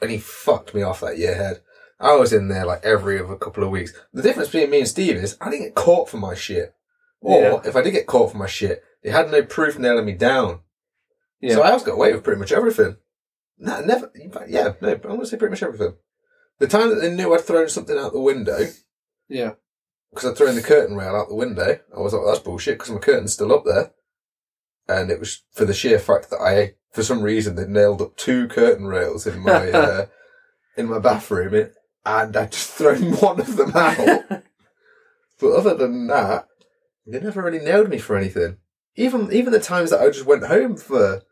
And 0.00 0.10
he 0.10 0.18
fucked 0.18 0.74
me 0.74 0.82
off 0.82 1.00
that 1.00 1.18
year 1.18 1.34
head. 1.34 1.60
I 1.98 2.14
was 2.16 2.32
in 2.32 2.48
there 2.48 2.64
like 2.66 2.84
every 2.84 3.18
other 3.18 3.34
couple 3.34 3.64
of 3.64 3.70
weeks. 3.70 3.92
The 4.12 4.22
difference 4.22 4.50
between 4.50 4.70
me 4.70 4.80
and 4.80 4.88
Steve 4.88 5.16
is 5.16 5.36
I 5.40 5.50
didn't 5.50 5.64
get 5.66 5.74
caught 5.74 6.08
for 6.08 6.18
my 6.18 6.34
shit. 6.34 6.74
Or 7.20 7.40
Yeah. 7.40 7.60
if 7.64 7.74
I 7.74 7.82
did 7.82 7.90
get 7.92 8.06
caught 8.06 8.30
for 8.32 8.38
my 8.38 8.46
shit, 8.46 8.84
they 9.02 9.10
had 9.10 9.30
no 9.30 9.42
proof 9.42 9.78
nailing 9.78 10.04
me 10.04 10.12
down. 10.12 10.60
Yeah. 11.40 11.54
So 11.54 11.62
I 11.62 11.68
always 11.68 11.82
got 11.82 11.92
away 11.94 12.12
with 12.12 12.22
pretty 12.24 12.38
much 12.38 12.52
everything. 12.52 12.96
No, 13.58 13.80
never. 13.80 14.12
Yeah, 14.46 14.74
no, 14.80 14.92
I'm 14.92 14.98
going 15.00 15.20
to 15.20 15.26
say 15.26 15.36
pretty 15.36 15.50
much 15.50 15.62
everything. 15.64 15.94
The 16.58 16.66
time 16.66 16.90
that 16.90 17.00
they 17.00 17.12
knew 17.14 17.32
I'd 17.32 17.42
thrown 17.42 17.68
something 17.68 17.96
out 17.96 18.12
the 18.12 18.20
window, 18.20 18.58
yeah. 19.28 19.52
because 20.10 20.30
I'd 20.30 20.36
thrown 20.36 20.56
the 20.56 20.62
curtain 20.62 20.96
rail 20.96 21.14
out 21.14 21.28
the 21.28 21.36
window. 21.36 21.78
I 21.96 22.00
was 22.00 22.12
like, 22.12 22.22
that's 22.26 22.40
bullshit 22.40 22.78
because 22.78 22.90
my 22.90 22.98
curtain's 22.98 23.32
still 23.32 23.52
up 23.52 23.64
there. 23.64 23.92
And 24.88 25.10
it 25.10 25.20
was 25.20 25.44
for 25.52 25.64
the 25.64 25.74
sheer 25.74 25.98
fact 25.98 26.30
that 26.30 26.40
I, 26.40 26.74
for 26.92 27.02
some 27.02 27.22
reason, 27.22 27.54
they 27.54 27.66
nailed 27.66 28.02
up 28.02 28.16
two 28.16 28.48
curtain 28.48 28.86
rails 28.86 29.26
in 29.26 29.40
my, 29.40 29.70
uh, 29.70 30.06
in 30.76 30.88
my 30.88 30.98
bathroom 30.98 31.54
it, 31.54 31.74
and 32.04 32.36
I'd 32.36 32.52
just 32.52 32.72
thrown 32.72 33.12
one 33.18 33.40
of 33.40 33.56
them 33.56 33.76
out. 33.76 34.28
but 35.40 35.52
other 35.52 35.74
than 35.74 36.08
that, 36.08 36.48
they 37.06 37.20
never 37.20 37.42
really 37.42 37.64
nailed 37.64 37.88
me 37.88 37.98
for 37.98 38.16
anything. 38.16 38.56
Even, 38.96 39.32
even 39.32 39.52
the 39.52 39.60
times 39.60 39.90
that 39.90 40.00
I 40.00 40.08
just 40.08 40.26
went 40.26 40.46
home 40.46 40.76
for, 40.76 41.22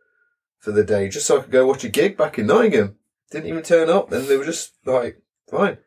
for 0.59 0.71
the 0.71 0.85
day 0.85 1.09
just 1.09 1.27
so 1.27 1.39
I 1.39 1.43
could 1.43 1.51
go 1.51 1.67
watch 1.67 1.83
a 1.83 1.89
gig 1.89 2.17
back 2.17 2.39
in 2.39 2.47
Nottingham. 2.47 2.97
Didn't 3.31 3.49
even 3.49 3.62
turn 3.62 3.91
up 3.91 4.12
and 4.12 4.27
they 4.27 4.37
were 4.37 4.45
just 4.45 4.75
like, 4.85 5.21
fine. 5.51 5.79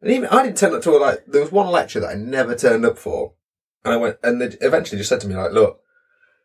And 0.00 0.12
even 0.12 0.28
I 0.28 0.42
didn't 0.42 0.58
turn 0.58 0.74
up 0.74 0.82
to 0.82 0.96
a, 0.96 0.98
like 0.98 1.24
there 1.26 1.40
was 1.40 1.50
one 1.52 1.68
lecture 1.68 2.00
that 2.00 2.10
I 2.10 2.14
never 2.14 2.54
turned 2.54 2.84
up 2.84 2.98
for, 2.98 3.32
and 3.84 3.94
I 3.94 3.96
went 3.96 4.18
and 4.22 4.40
they 4.40 4.56
eventually 4.60 4.98
just 4.98 5.08
said 5.08 5.20
to 5.22 5.28
me 5.28 5.34
like, 5.34 5.52
look, 5.52 5.80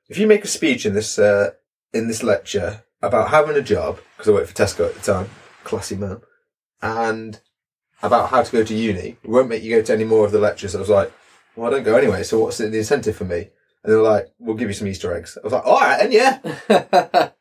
if 0.08 0.18
you 0.18 0.28
make 0.28 0.46
a 0.46 0.48
speech 0.48 0.86
in 0.86 0.94
this 0.94 1.20
uh, 1.20 1.52
in 1.94 2.08
this 2.08 2.24
lecture 2.24 2.84
about 3.02 3.30
having 3.30 3.58
a 3.58 3.62
job 3.62 4.00
because 4.16 4.30
I 4.30 4.34
worked 4.34 4.50
for 4.50 4.56
Tesco 4.56 4.88
at 4.88 4.96
the 4.96 5.02
time, 5.02 5.30
classy 5.66 5.98
man, 5.98 6.22
and 6.82 7.42
about 8.02 8.30
how 8.30 8.44
to 8.44 8.52
go 8.52 8.64
to 8.64 8.74
uni, 8.74 9.18
we 9.24 9.34
won't 9.34 9.50
make 9.50 9.62
you 9.62 9.76
go 9.76 9.82
to 9.82 9.94
any 9.94 10.06
more 10.06 10.26
of 10.26 10.32
the 10.32 10.40
lectures. 10.40 10.74
I 10.74 10.80
was 10.80 10.90
like, 10.90 11.12
well, 11.56 11.68
I 11.68 11.72
don't 11.72 11.84
go 11.84 11.98
anyway, 11.98 12.24
so 12.24 12.40
what's 12.40 12.60
the 12.60 12.66
incentive 12.66 13.18
for 13.18 13.26
me? 13.26 13.50
And 13.84 13.92
they 13.92 13.96
were 13.96 14.04
like, 14.04 14.28
we'll 14.40 14.56
give 14.56 14.70
you 14.70 14.74
some 14.74 14.88
Easter 14.88 15.14
eggs. 15.14 15.38
I 15.38 15.44
was 15.44 15.54
like, 15.54 15.66
all 15.66 15.80
right, 15.80 16.02
and 16.02 16.14
yeah. 16.14 17.30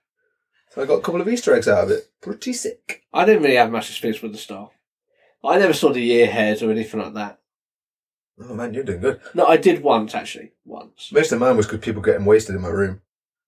So 0.71 0.83
I 0.83 0.87
got 0.87 0.99
a 0.99 1.03
couple 1.03 1.21
of 1.21 1.29
Easter 1.29 1.55
eggs 1.55 1.69
out 1.69 1.85
of 1.85 1.91
it. 1.91 2.11
Pretty 2.21 2.53
sick. 2.53 3.03
I 3.13 3.25
didn't 3.25 3.43
really 3.43 3.57
have 3.57 3.71
much 3.71 3.91
experience 3.91 4.23
with 4.23 4.33
the 4.33 4.39
staff. 4.39 4.71
I 5.45 5.59
never 5.59 5.73
saw 5.73 5.93
the 5.93 6.01
year 6.01 6.27
heads 6.27 6.63
or 6.63 6.71
anything 6.71 7.01
like 7.01 7.15
that. 7.15 7.39
Oh 8.41 8.55
man, 8.55 8.75
you're 8.75 8.85
doing 8.85 9.01
good. 9.01 9.21
No, 9.35 9.47
I 9.47 9.57
did 9.57 9.83
once 9.83 10.15
actually. 10.15 10.53
Once. 10.65 11.11
Most 11.13 11.33
of 11.33 11.41
mine 11.41 11.57
was 11.57 11.67
because 11.67 11.81
people 11.81 12.03
getting 12.03 12.25
wasted 12.25 12.55
in 12.55 12.63
my 12.63 12.69
room. 12.69 13.01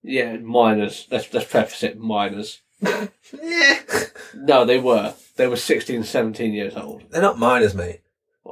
Yeah, 0.02 0.36
minors. 0.38 1.06
Let's 1.10 1.32
let's 1.32 1.46
preface 1.46 1.82
it, 1.82 1.98
minors. 1.98 2.62
Yeah. 3.42 3.78
No, 4.34 4.64
they 4.64 4.78
were. 4.78 5.14
They 5.36 5.46
were 5.46 5.56
16, 5.56 6.02
17 6.02 6.52
years 6.52 6.76
old. 6.76 7.04
They're 7.10 7.22
not 7.22 7.38
minors, 7.38 7.74
mate. 7.74 8.00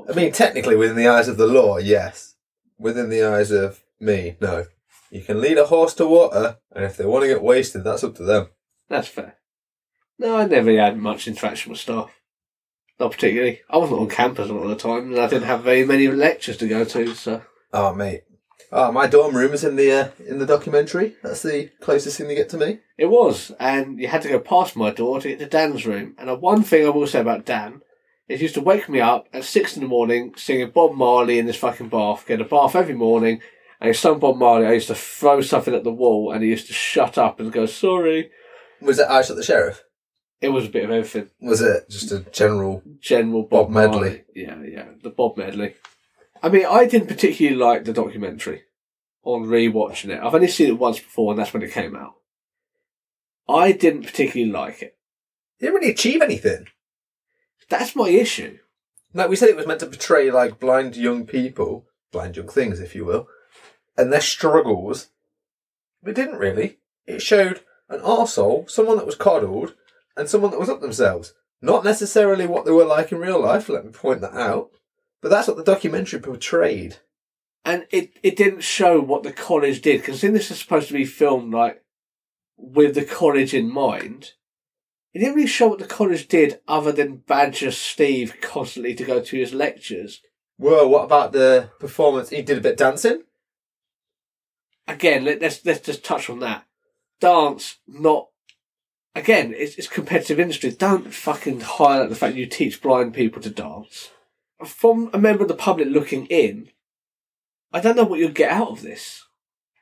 I 0.09 0.13
mean, 0.13 0.33
technically, 0.33 0.77
within 0.77 0.97
the 0.97 1.09
eyes 1.09 1.29
of 1.29 1.37
the 1.37 1.47
law, 1.47 1.79
yes. 1.79 2.37
Within 2.79 3.09
the 3.11 3.25
eyes 3.25 3.51
of 3.51 3.83
me, 3.99 4.37
no. 4.41 4.67
You 5.11 5.23
can 5.23 5.41
lead 5.41 5.59
a 5.59 5.67
horse 5.67 5.95
to 5.95 6.07
water, 6.07 6.59
and 6.73 6.85
if 6.85 6.97
they 6.97 7.07
want 7.07 7.23
to 7.23 7.29
get 7.29 7.43
wasted, 7.43 7.83
that's 7.83 8.05
up 8.05 8.15
to 8.17 8.23
them. 8.23 8.49
That's 8.89 9.09
fair. 9.09 9.37
No, 10.19 10.37
I 10.37 10.47
never 10.47 10.77
had 10.77 10.99
much 10.99 11.29
interaction 11.29 11.71
with 11.71 11.81
staff. 11.81 12.11
Not 12.99 13.13
particularly. 13.13 13.61
I 13.71 13.77
wasn't 13.77 14.01
on 14.01 14.09
campus 14.09 14.51
a 14.51 14.53
lot 14.53 14.65
of 14.65 14.71
the 14.71 14.77
time, 14.77 15.13
and 15.13 15.21
I 15.21 15.29
didn't 15.29 15.47
have 15.47 15.63
very 15.63 15.85
many 15.85 16.09
lectures 16.09 16.57
to 16.57 16.69
go 16.69 16.85
to, 16.85 17.15
so. 17.15 17.43
Oh, 17.73 17.95
mate. 17.95 18.23
Oh, 18.71 18.93
my 18.93 19.07
dorm 19.07 19.35
room 19.35 19.55
is 19.55 19.65
in 19.65 19.77
the 19.77 19.91
uh, 19.91 20.09
in 20.27 20.39
the 20.39 20.47
documentary. 20.47 21.15
That's 21.23 21.43
the 21.43 21.71
closest 21.81 22.19
thing 22.19 22.29
to 22.29 22.35
get 22.35 22.51
to 22.51 22.59
me. 22.59 22.81
It 22.99 23.07
was, 23.07 23.53
and 23.59 23.99
you 23.99 24.09
had 24.09 24.23
to 24.23 24.29
go 24.29 24.41
past 24.41 24.77
my 24.77 24.91
door 24.91 25.21
to 25.21 25.29
get 25.29 25.39
to 25.39 25.47
Dan's 25.47 25.87
room. 25.87 26.15
And 26.19 26.29
the 26.29 26.35
one 26.35 26.63
thing 26.63 26.85
I 26.85 26.91
will 26.91 27.07
say 27.07 27.21
about 27.21 27.47
Dan 27.47 27.81
is 28.29 28.41
he 28.41 28.45
used 28.45 28.57
to 28.57 28.61
wake 28.61 28.89
me 28.89 29.01
up 29.01 29.27
at 29.33 29.45
six 29.45 29.77
in 29.77 29.83
the 29.83 29.89
morning 29.89 30.35
singing 30.37 30.71
Bob 30.71 30.95
Marley 30.95 31.39
in 31.39 31.47
this 31.47 31.57
fucking 31.57 31.89
bath, 31.89 32.27
get 32.27 32.43
a 32.43 32.45
bath 32.45 32.77
every 32.77 32.95
morning. 32.95 33.41
And 33.81 33.89
his 33.89 34.01
son 34.01 34.19
Bob 34.19 34.37
Marley, 34.37 34.67
I 34.67 34.73
used 34.73 34.89
to 34.89 34.95
throw 34.95 35.41
something 35.41 35.73
at 35.73 35.85
the 35.85 35.93
wall, 35.93 36.33
and 36.33 36.43
he 36.43 36.51
used 36.51 36.67
to 36.67 36.73
shut 36.73 37.17
up 37.17 37.41
and 37.41 37.53
go, 37.53 37.65
sorry. 37.65 38.31
Was 38.81 38.99
it 38.99 39.09
I 39.09 39.23
Shot 39.23 39.37
the 39.37 39.43
Sheriff? 39.43 39.85
It 40.41 40.51
was 40.51 40.67
a 40.67 40.71
bit 40.71 40.85
of 40.85 40.91
everything. 40.91 41.31
Was 41.41 41.61
it 41.61 41.89
just 41.91 42.13
a 42.13 42.21
general? 42.21 42.83
General 43.01 43.43
Bob, 43.43 43.67
Bob 43.67 43.71
medley. 43.71 44.25
Yeah, 44.35 44.63
yeah, 44.63 44.87
the 45.03 45.11
Bob 45.11 45.37
medley. 45.37 45.75
I 46.43 46.49
mean, 46.49 46.67
I 46.67 46.87
didn't 46.87 47.09
particularly 47.09 47.59
like 47.59 47.85
the 47.85 47.93
documentary 47.93 48.63
on 49.25 49.45
rewatching 49.45 50.11
it. 50.11 50.23
I've 50.23 50.35
only 50.35 50.49
seen 50.49 50.69
it 50.69 50.79
once 50.79 51.01
before, 51.01 51.33
and 51.33 51.39
that's 51.39 51.53
when 51.53 51.63
it 51.63 51.73
came 51.73 51.97
out. 51.97 52.15
I 53.49 53.73
didn't 53.73 54.05
particularly 54.05 54.53
like 54.53 54.83
it. 54.83 54.97
Didn't 55.59 55.75
really 55.75 55.91
achieve 55.91 56.23
anything. 56.23 56.67
That's 57.69 57.97
my 57.97 58.09
issue. 58.09 58.59
Like 59.13 59.29
we 59.29 59.37
said, 59.37 59.49
it 59.49 59.57
was 59.57 59.67
meant 59.67 59.81
to 59.81 59.87
portray 59.87 60.31
like 60.31 60.61
blind 60.61 60.97
young 60.97 61.27
people, 61.27 61.87
blind 62.13 62.37
young 62.37 62.49
things, 62.49 62.79
if 62.79 62.95
you 62.95 63.05
will, 63.05 63.27
and 63.97 64.13
their 64.13 64.21
struggles. 64.21 65.09
But 66.03 66.11
it 66.11 66.17
didn't 66.17 66.39
really. 66.39 66.79
It 67.07 67.23
showed 67.23 67.63
an 67.89 68.01
arsehole, 68.01 68.71
someone 68.71 68.97
that 68.97 69.07
was 69.07 69.15
coddled, 69.15 69.75
and 70.17 70.29
someone 70.29 70.51
that 70.51 70.61
was 70.61 70.69
up 70.69 70.81
themselves. 70.81 71.35
Not 71.61 71.85
necessarily 71.85 72.47
what 72.47 72.65
they 72.65 72.71
were 72.71 72.85
like 72.85 73.11
in 73.13 73.19
real 73.19 73.41
life, 73.41 73.69
let 73.69 73.85
me 73.85 73.91
point 73.91 74.21
that 74.21 74.35
out. 74.35 74.71
But 75.21 75.31
that's 75.31 75.49
what 75.49 75.57
the 75.57 75.65
documentary 75.65 76.21
portrayed. 76.21 76.99
And 77.65 77.87
it, 77.91 78.13
it 78.23 78.37
didn't 78.37 78.63
show 78.63 79.01
what 79.01 79.25
the 79.25 79.33
college 79.33 79.83
did, 79.83 80.01
because 80.01 80.21
this 80.21 80.51
is 80.51 80.59
supposed 80.59 80.89
to 80.89 80.95
be 80.95 81.05
filmed 81.05 81.53
like 81.53 81.83
with 82.57 82.95
the 82.95 83.05
college 83.05 83.55
in 83.55 83.73
mind. 83.73 84.33
It 85.15 85.21
didn't 85.21 85.35
really 85.35 85.49
show 85.49 85.69
what 85.69 85.79
the 85.79 85.87
college 85.87 86.29
did 86.29 86.61
other 86.69 86.93
than 86.93 87.17
badger 87.27 87.73
Steve 87.73 88.37
constantly 88.41 88.95
to 88.95 89.05
go 89.05 89.21
to 89.21 89.37
his 89.37 89.53
lectures. 89.53 90.21
Whoa, 90.59 90.87
what 90.87 91.05
about 91.05 91.33
the 91.33 91.71
performance? 91.81 92.31
He 92.31 92.43
did 92.43 92.59
a 92.59 92.61
bit 92.61 92.73
of 92.73 92.79
dancing. 92.79 93.23
again, 94.87 95.25
let, 95.25 95.41
let's 95.41 95.65
let's 95.65 95.81
just 95.81 96.05
touch 96.05 96.29
on 96.31 96.41
that. 96.41 96.68
Dance, 97.21 97.79
not 97.87 98.29
again, 99.15 99.55
it's, 99.57 99.77
it's 99.77 99.89
competitive 99.89 100.41
industry. 100.41 100.71
Don't 100.71 101.13
fucking 101.13 101.61
highlight 101.61 102.09
the 102.09 102.17
fact 102.17 102.37
you 102.37 102.47
teach 102.47 102.81
blind 102.81 103.15
people 103.15 103.43
to 103.43 103.51
dance. 103.51 104.11
From 104.65 105.11
a 105.13 105.19
member 105.19 105.43
of 105.43 105.49
the 105.49 105.55
public 105.55 105.89
looking 105.89 106.27
in, 106.27 106.71
I 107.73 107.81
don't 107.81 107.97
know 107.97 108.05
what 108.05 108.19
you'll 108.19 108.31
get 108.31 108.51
out 108.51 108.69
of 108.69 108.83
this. 108.83 109.25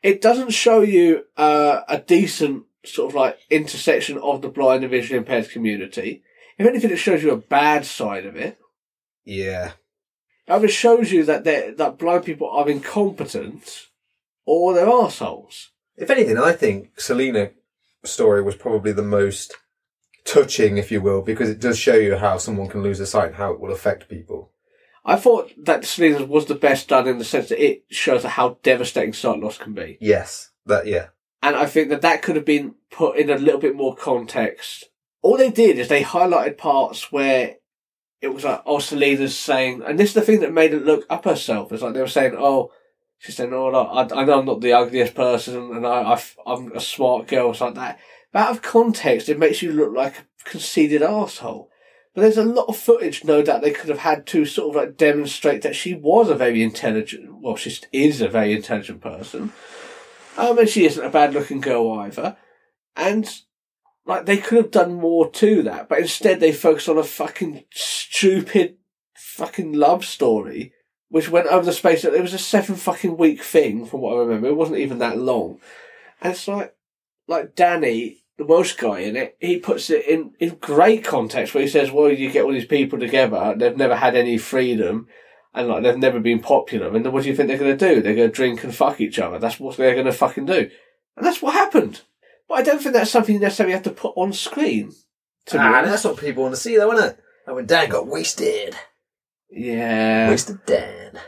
It 0.02 0.20
doesn't 0.20 0.50
show 0.50 0.80
you 0.80 1.24
uh, 1.36 1.80
a 1.88 1.98
decent 1.98 2.64
sort 2.84 3.10
of 3.10 3.14
like 3.14 3.38
intersection 3.50 4.18
of 4.18 4.42
the 4.42 4.48
blind 4.48 4.84
and 4.84 4.90
visually 4.90 5.18
impaired 5.18 5.50
community. 5.50 6.22
If 6.58 6.66
anything, 6.66 6.90
it 6.90 6.96
shows 6.96 7.22
you 7.22 7.32
a 7.32 7.36
bad 7.36 7.84
side 7.84 8.26
of 8.26 8.36
it. 8.36 8.58
Yeah. 9.24 9.72
Either 10.48 10.68
shows 10.68 11.10
you 11.10 11.24
that 11.24 11.44
that 11.44 11.98
blind 11.98 12.24
people 12.24 12.48
are 12.48 12.68
incompetent 12.68 13.88
or 14.44 14.74
they're 14.74 14.88
assholes. 14.88 15.70
If 15.96 16.10
anything, 16.10 16.38
I 16.38 16.52
think 16.52 17.00
Selena 17.00 17.50
story 18.04 18.42
was 18.42 18.54
probably 18.54 18.92
the 18.92 19.02
most 19.02 19.54
touching, 20.24 20.76
if 20.76 20.90
you 20.90 21.00
will, 21.00 21.22
because 21.22 21.48
it 21.48 21.60
does 21.60 21.78
show 21.78 21.94
you 21.94 22.16
how 22.16 22.38
someone 22.38 22.68
can 22.68 22.82
lose 22.82 23.00
a 23.00 23.06
sight 23.06 23.28
and 23.28 23.36
how 23.36 23.52
it 23.52 23.60
will 23.60 23.72
affect 23.72 24.08
people. 24.08 24.50
I 25.04 25.16
thought 25.16 25.52
that 25.56 25.84
Selena's 25.84 26.24
was 26.24 26.46
the 26.46 26.56
best 26.56 26.88
done 26.88 27.06
in 27.06 27.18
the 27.18 27.24
sense 27.24 27.48
that 27.48 27.64
it 27.64 27.84
shows 27.90 28.24
how 28.24 28.58
devastating 28.62 29.12
sight 29.12 29.38
loss 29.38 29.56
can 29.56 29.72
be. 29.72 29.98
Yes, 30.00 30.50
that 30.66 30.86
yeah. 30.86 31.06
And 31.42 31.54
I 31.54 31.66
think 31.66 31.90
that 31.90 32.02
that 32.02 32.22
could 32.22 32.34
have 32.34 32.44
been 32.44 32.74
put 32.90 33.16
in 33.16 33.30
a 33.30 33.38
little 33.38 33.60
bit 33.60 33.76
more 33.76 33.94
context. 33.94 34.86
All 35.22 35.36
they 35.36 35.50
did 35.50 35.78
is 35.78 35.88
they 35.88 36.02
highlighted 36.02 36.58
parts 36.58 37.12
where 37.12 37.56
it 38.20 38.28
was 38.28 38.44
like, 38.44 38.62
oh, 38.66 38.80
Selena's 38.80 39.38
saying, 39.38 39.82
and 39.86 39.98
this 39.98 40.08
is 40.08 40.14
the 40.14 40.22
thing 40.22 40.40
that 40.40 40.52
made 40.52 40.74
it 40.74 40.84
look 40.84 41.06
up 41.08 41.24
herself. 41.24 41.70
It's 41.70 41.82
like 41.82 41.94
they 41.94 42.00
were 42.00 42.08
saying, 42.08 42.34
oh, 42.36 42.72
she's 43.18 43.36
said, 43.36 43.52
oh, 43.52 43.70
look, 43.70 44.12
I, 44.12 44.20
I 44.20 44.24
know 44.24 44.40
I'm 44.40 44.46
not 44.46 44.60
the 44.60 44.72
ugliest 44.72 45.14
person 45.14 45.74
and 45.74 45.86
I, 45.86 46.14
I, 46.14 46.22
I'm 46.46 46.72
a 46.72 46.80
smart 46.80 47.26
girl, 47.26 47.50
it's 47.50 47.60
like 47.60 47.74
that. 47.74 47.98
But 48.32 48.40
out 48.40 48.50
of 48.50 48.62
context, 48.62 49.28
it 49.28 49.38
makes 49.38 49.62
you 49.62 49.72
look 49.72 49.94
like 49.94 50.18
a 50.18 50.50
conceited 50.50 51.02
asshole. 51.02 51.70
But 52.14 52.22
there's 52.22 52.38
a 52.38 52.44
lot 52.44 52.68
of 52.68 52.76
footage, 52.76 53.24
no 53.24 53.42
doubt, 53.42 53.62
they 53.62 53.70
could 53.70 53.90
have 53.90 53.98
had 53.98 54.26
to 54.28 54.46
sort 54.46 54.70
of 54.70 54.82
like 54.82 54.96
demonstrate 54.96 55.62
that 55.62 55.76
she 55.76 55.94
was 55.94 56.30
a 56.30 56.34
very 56.34 56.62
intelligent, 56.62 57.40
well, 57.40 57.56
she 57.56 57.78
is 57.92 58.20
a 58.20 58.28
very 58.28 58.54
intelligent 58.54 59.00
person. 59.00 59.52
Um, 60.38 60.58
and 60.58 60.68
she 60.68 60.84
isn't 60.86 61.04
a 61.04 61.10
bad 61.10 61.34
looking 61.34 61.60
girl 61.60 61.92
either. 61.92 62.36
And, 62.94 63.28
like, 64.06 64.26
they 64.26 64.38
could 64.38 64.56
have 64.56 64.70
done 64.70 64.94
more 64.94 65.30
to 65.30 65.62
that, 65.64 65.88
but 65.88 65.98
instead 65.98 66.40
they 66.40 66.52
focused 66.52 66.88
on 66.88 66.98
a 66.98 67.04
fucking 67.04 67.64
stupid 67.70 68.76
fucking 69.14 69.72
love 69.74 70.04
story, 70.04 70.72
which 71.08 71.28
went 71.28 71.46
over 71.48 71.64
the 71.64 71.72
space 71.72 72.02
that 72.02 72.14
it 72.14 72.22
was 72.22 72.34
a 72.34 72.38
seven 72.38 72.74
fucking 72.74 73.16
week 73.16 73.42
thing, 73.42 73.86
from 73.86 74.00
what 74.00 74.14
I 74.14 74.20
remember. 74.20 74.48
It 74.48 74.56
wasn't 74.56 74.78
even 74.78 74.98
that 74.98 75.18
long. 75.18 75.60
And 76.20 76.32
it's 76.32 76.48
like, 76.48 76.74
like 77.28 77.54
Danny, 77.54 78.24
the 78.38 78.44
Welsh 78.44 78.74
guy 78.74 79.00
in 79.00 79.16
it, 79.16 79.36
he 79.40 79.58
puts 79.58 79.90
it 79.90 80.06
in, 80.06 80.32
in 80.38 80.56
great 80.60 81.04
context 81.04 81.54
where 81.54 81.62
he 81.62 81.68
says, 81.68 81.90
well, 81.90 82.10
you 82.10 82.30
get 82.30 82.44
all 82.44 82.52
these 82.52 82.66
people 82.66 82.98
together, 82.98 83.54
they've 83.56 83.76
never 83.76 83.96
had 83.96 84.16
any 84.16 84.38
freedom, 84.38 85.08
and 85.54 85.68
like 85.68 85.82
they've 85.82 85.96
never 85.96 86.20
been 86.20 86.40
popular, 86.40 86.94
and 86.94 87.04
then 87.04 87.12
what 87.12 87.22
do 87.22 87.28
you 87.28 87.36
think 87.36 87.48
they're 87.48 87.58
going 87.58 87.76
to 87.76 87.94
do? 87.94 88.02
They're 88.02 88.14
going 88.14 88.28
to 88.28 88.34
drink 88.34 88.62
and 88.62 88.74
fuck 88.74 89.00
each 89.00 89.18
other. 89.18 89.38
That's 89.38 89.58
what 89.58 89.76
they're 89.76 89.94
going 89.94 90.06
to 90.06 90.12
fucking 90.12 90.46
do. 90.46 90.70
And 91.16 91.24
that's 91.24 91.40
what 91.40 91.54
happened. 91.54 92.02
But 92.48 92.58
I 92.58 92.62
don't 92.62 92.80
think 92.80 92.92
that's 92.92 93.10
something 93.10 93.34
you 93.34 93.40
necessarily 93.40 93.72
have 93.72 93.82
to 93.84 93.90
put 93.90 94.12
on 94.16 94.32
screen. 94.32 94.92
To 95.46 95.54
be 95.54 95.58
Ah, 95.58 95.82
that's 95.82 96.04
what 96.04 96.18
people 96.18 96.42
want 96.42 96.54
to 96.54 96.60
see, 96.60 96.76
though, 96.76 96.92
isn't 96.92 97.12
it? 97.12 97.18
And 97.46 97.56
when 97.56 97.66
Dan 97.66 97.88
got 97.88 98.06
wasted, 98.06 98.76
Yeah. 99.50 100.28
wasted 100.30 100.64
Dan, 100.66 101.20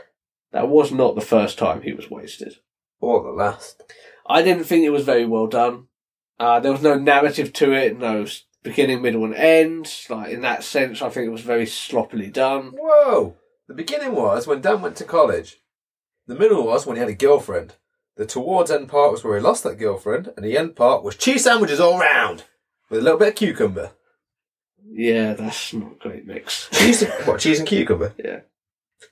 That 0.51 0.67
was 0.67 0.91
not 0.91 1.15
the 1.15 1.21
first 1.21 1.57
time 1.57 1.81
he 1.81 1.93
was 1.93 2.09
wasted. 2.09 2.55
or 2.99 3.23
the 3.23 3.29
last. 3.29 3.81
I 4.27 4.41
didn't 4.41 4.65
think 4.65 4.83
it 4.83 4.89
was 4.89 5.05
very 5.05 5.25
well 5.25 5.47
done. 5.47 5.87
Uh, 6.39 6.59
there 6.59 6.71
was 6.71 6.81
no 6.81 6.95
narrative 6.97 7.51
to 7.53 7.71
it, 7.73 7.97
no 7.97 8.25
beginning, 8.63 9.01
middle, 9.01 9.23
and 9.25 9.35
end. 9.35 9.91
Like 10.09 10.31
in 10.31 10.41
that 10.41 10.63
sense, 10.63 11.01
I 11.01 11.09
think 11.09 11.27
it 11.27 11.31
was 11.31 11.41
very 11.41 11.65
sloppily 11.65 12.27
done. 12.27 12.73
Whoa! 12.77 13.35
The 13.67 13.73
beginning 13.73 14.13
was 14.15 14.47
when 14.47 14.61
Dan 14.61 14.81
went 14.81 14.95
to 14.97 15.03
college. 15.05 15.57
The 16.27 16.35
middle 16.35 16.65
was 16.65 16.85
when 16.85 16.95
he 16.97 16.99
had 16.99 17.09
a 17.09 17.13
girlfriend. 17.13 17.75
The 18.17 18.25
towards 18.25 18.69
end 18.69 18.89
part 18.89 19.11
was 19.13 19.23
where 19.23 19.37
he 19.37 19.41
lost 19.43 19.63
that 19.63 19.79
girlfriend, 19.79 20.33
and 20.35 20.45
the 20.45 20.57
end 20.57 20.75
part 20.75 21.03
was 21.03 21.15
cheese 21.15 21.45
sandwiches 21.45 21.79
all 21.79 21.99
round 21.99 22.43
with 22.89 22.99
a 22.99 23.03
little 23.03 23.17
bit 23.19 23.29
of 23.29 23.35
cucumber. 23.35 23.91
Yeah, 24.91 25.33
that's 25.33 25.73
not 25.73 25.93
a 25.93 25.95
great 25.95 26.25
mix. 26.25 26.69
Cheese, 26.71 27.03
and, 27.03 27.27
what? 27.27 27.39
Cheese 27.39 27.59
and 27.59 27.67
cucumber? 27.67 28.13
Yeah. 28.17 28.41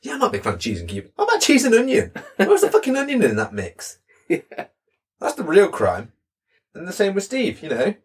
Yeah, 0.02 0.13
I'm 0.13 0.20
not 0.20 0.30
a 0.30 0.32
big 0.32 0.44
fan 0.44 0.54
of 0.54 0.60
cheese 0.60 0.80
and 0.80 0.90
cucumber. 0.90 1.13
What 1.16 1.26
about 1.30 1.42
cheese 1.42 1.63
and 1.63 1.74
onion? 1.74 2.12
Where's 2.36 2.62
the 2.62 2.70
fucking 2.70 2.96
onion 2.96 3.24
in 3.24 3.36
that 3.38 3.54
mix? 3.54 4.00
Yeah. 4.30 4.66
That's 5.22 5.36
the 5.36 5.44
real 5.44 5.70
crime. 5.70 6.12
And 6.76 6.86
the 6.86 6.92
same 6.92 7.13
with 7.13 7.24
Steve. 7.24 7.63
You 7.63 7.70
know, 7.70 7.96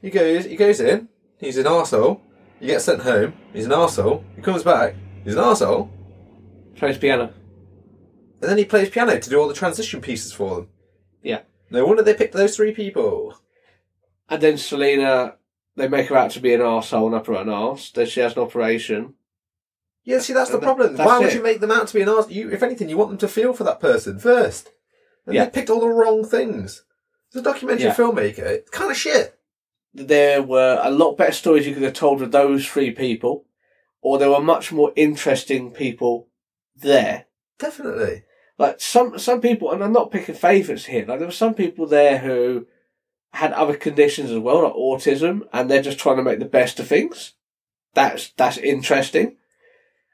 he 0.00 0.10
goes, 0.10 0.44
he 0.44 0.54
goes 0.54 0.78
in. 0.78 1.08
He's 1.38 1.58
an 1.58 1.64
arsehole. 1.64 2.20
He 2.60 2.66
gets 2.68 2.84
sent 2.84 3.02
home. 3.02 3.34
He's 3.52 3.66
an 3.66 3.72
arsehole. 3.72 4.22
He 4.36 4.42
comes 4.42 4.62
back. 4.62 4.94
He's 5.24 5.34
an 5.34 5.42
arsehole. 5.42 5.90
Plays 6.76 6.98
piano. 6.98 7.34
And 8.40 8.48
then 8.48 8.58
he 8.58 8.64
plays 8.64 8.90
piano 8.90 9.18
to 9.18 9.28
do 9.30 9.40
all 9.40 9.48
the 9.48 9.54
transition 9.54 10.00
pieces 10.00 10.32
for 10.32 10.54
them. 10.54 10.68
Yeah. 11.20 11.40
No 11.68 11.84
wonder 11.84 12.04
they 12.04 12.14
picked 12.14 12.34
those 12.34 12.54
three 12.54 12.72
people. 12.72 13.36
And 14.28 14.40
then 14.40 14.56
Selena, 14.58 15.34
they 15.76 15.88
make 15.88 16.08
her 16.08 16.16
out 16.16 16.30
to 16.32 16.40
be 16.40 16.54
an 16.54 16.60
arsehole 16.60 17.06
and 17.06 17.14
up 17.14 17.26
her 17.26 17.34
own 17.36 17.48
arse. 17.48 17.90
Then 17.90 18.06
she 18.06 18.20
has 18.20 18.36
an 18.36 18.42
operation. 18.42 19.14
Yeah, 20.04 20.18
see, 20.18 20.32
that's 20.32 20.50
the 20.50 20.58
Th- 20.58 20.64
problem. 20.64 20.96
that's 20.96 21.06
Why 21.06 21.18
would 21.18 21.28
it. 21.28 21.34
you 21.34 21.42
make 21.42 21.60
them 21.60 21.70
out 21.70 21.86
to 21.88 21.94
be 21.94 22.02
an 22.02 22.08
arsehole? 22.08 22.30
You, 22.32 22.50
if 22.50 22.62
anything, 22.62 22.88
you 22.88 22.96
want 22.96 23.10
them 23.10 23.18
to 23.18 23.28
feel 23.28 23.52
for 23.52 23.64
that 23.64 23.80
person 23.80 24.18
first. 24.18 24.70
And 25.26 25.34
Yeah. 25.34 25.44
they 25.44 25.50
picked 25.50 25.70
all 25.70 25.80
the 25.80 25.88
wrong 25.88 26.24
things. 26.24 26.84
As 27.32 27.40
a 27.40 27.42
documentary 27.44 27.84
Yeah. 27.86 27.94
filmmaker, 27.94 28.40
it's 28.40 28.70
kind 28.70 28.90
of 28.90 28.96
shit. 28.96 29.38
There 29.94 30.42
were 30.42 30.80
a 30.82 30.90
lot 30.90 31.16
better 31.16 31.32
stories 31.32 31.66
you 31.66 31.74
could 31.74 31.82
have 31.82 31.92
told 31.94 32.20
with 32.20 32.32
those 32.32 32.66
three 32.66 32.90
people, 32.90 33.44
or 34.00 34.18
there 34.18 34.30
were 34.30 34.40
much 34.40 34.72
more 34.72 34.92
interesting 34.96 35.70
people 35.70 36.28
there. 36.76 37.26
Definitely. 37.58 38.24
like 38.58 38.80
some 38.80 39.18
some 39.18 39.40
people, 39.40 39.70
and 39.72 39.82
I'm 39.82 39.92
not 39.92 40.10
picking 40.10 40.34
favourites 40.34 40.84
here. 40.86 41.04
Like 41.06 41.18
there 41.18 41.28
were 41.28 41.32
some 41.32 41.54
people 41.54 41.86
there 41.86 42.18
who 42.18 42.66
had 43.32 43.52
other 43.52 43.76
conditions 43.76 44.30
as 44.30 44.38
well, 44.38 44.64
like 44.64 44.74
autism, 44.74 45.42
and 45.52 45.70
they're 45.70 45.82
just 45.82 45.98
trying 45.98 46.16
to 46.16 46.22
make 46.22 46.38
the 46.38 46.44
best 46.44 46.78
of 46.78 46.86
things. 46.86 47.34
That's 47.94 48.30
that's 48.36 48.58
interesting. 48.58 49.36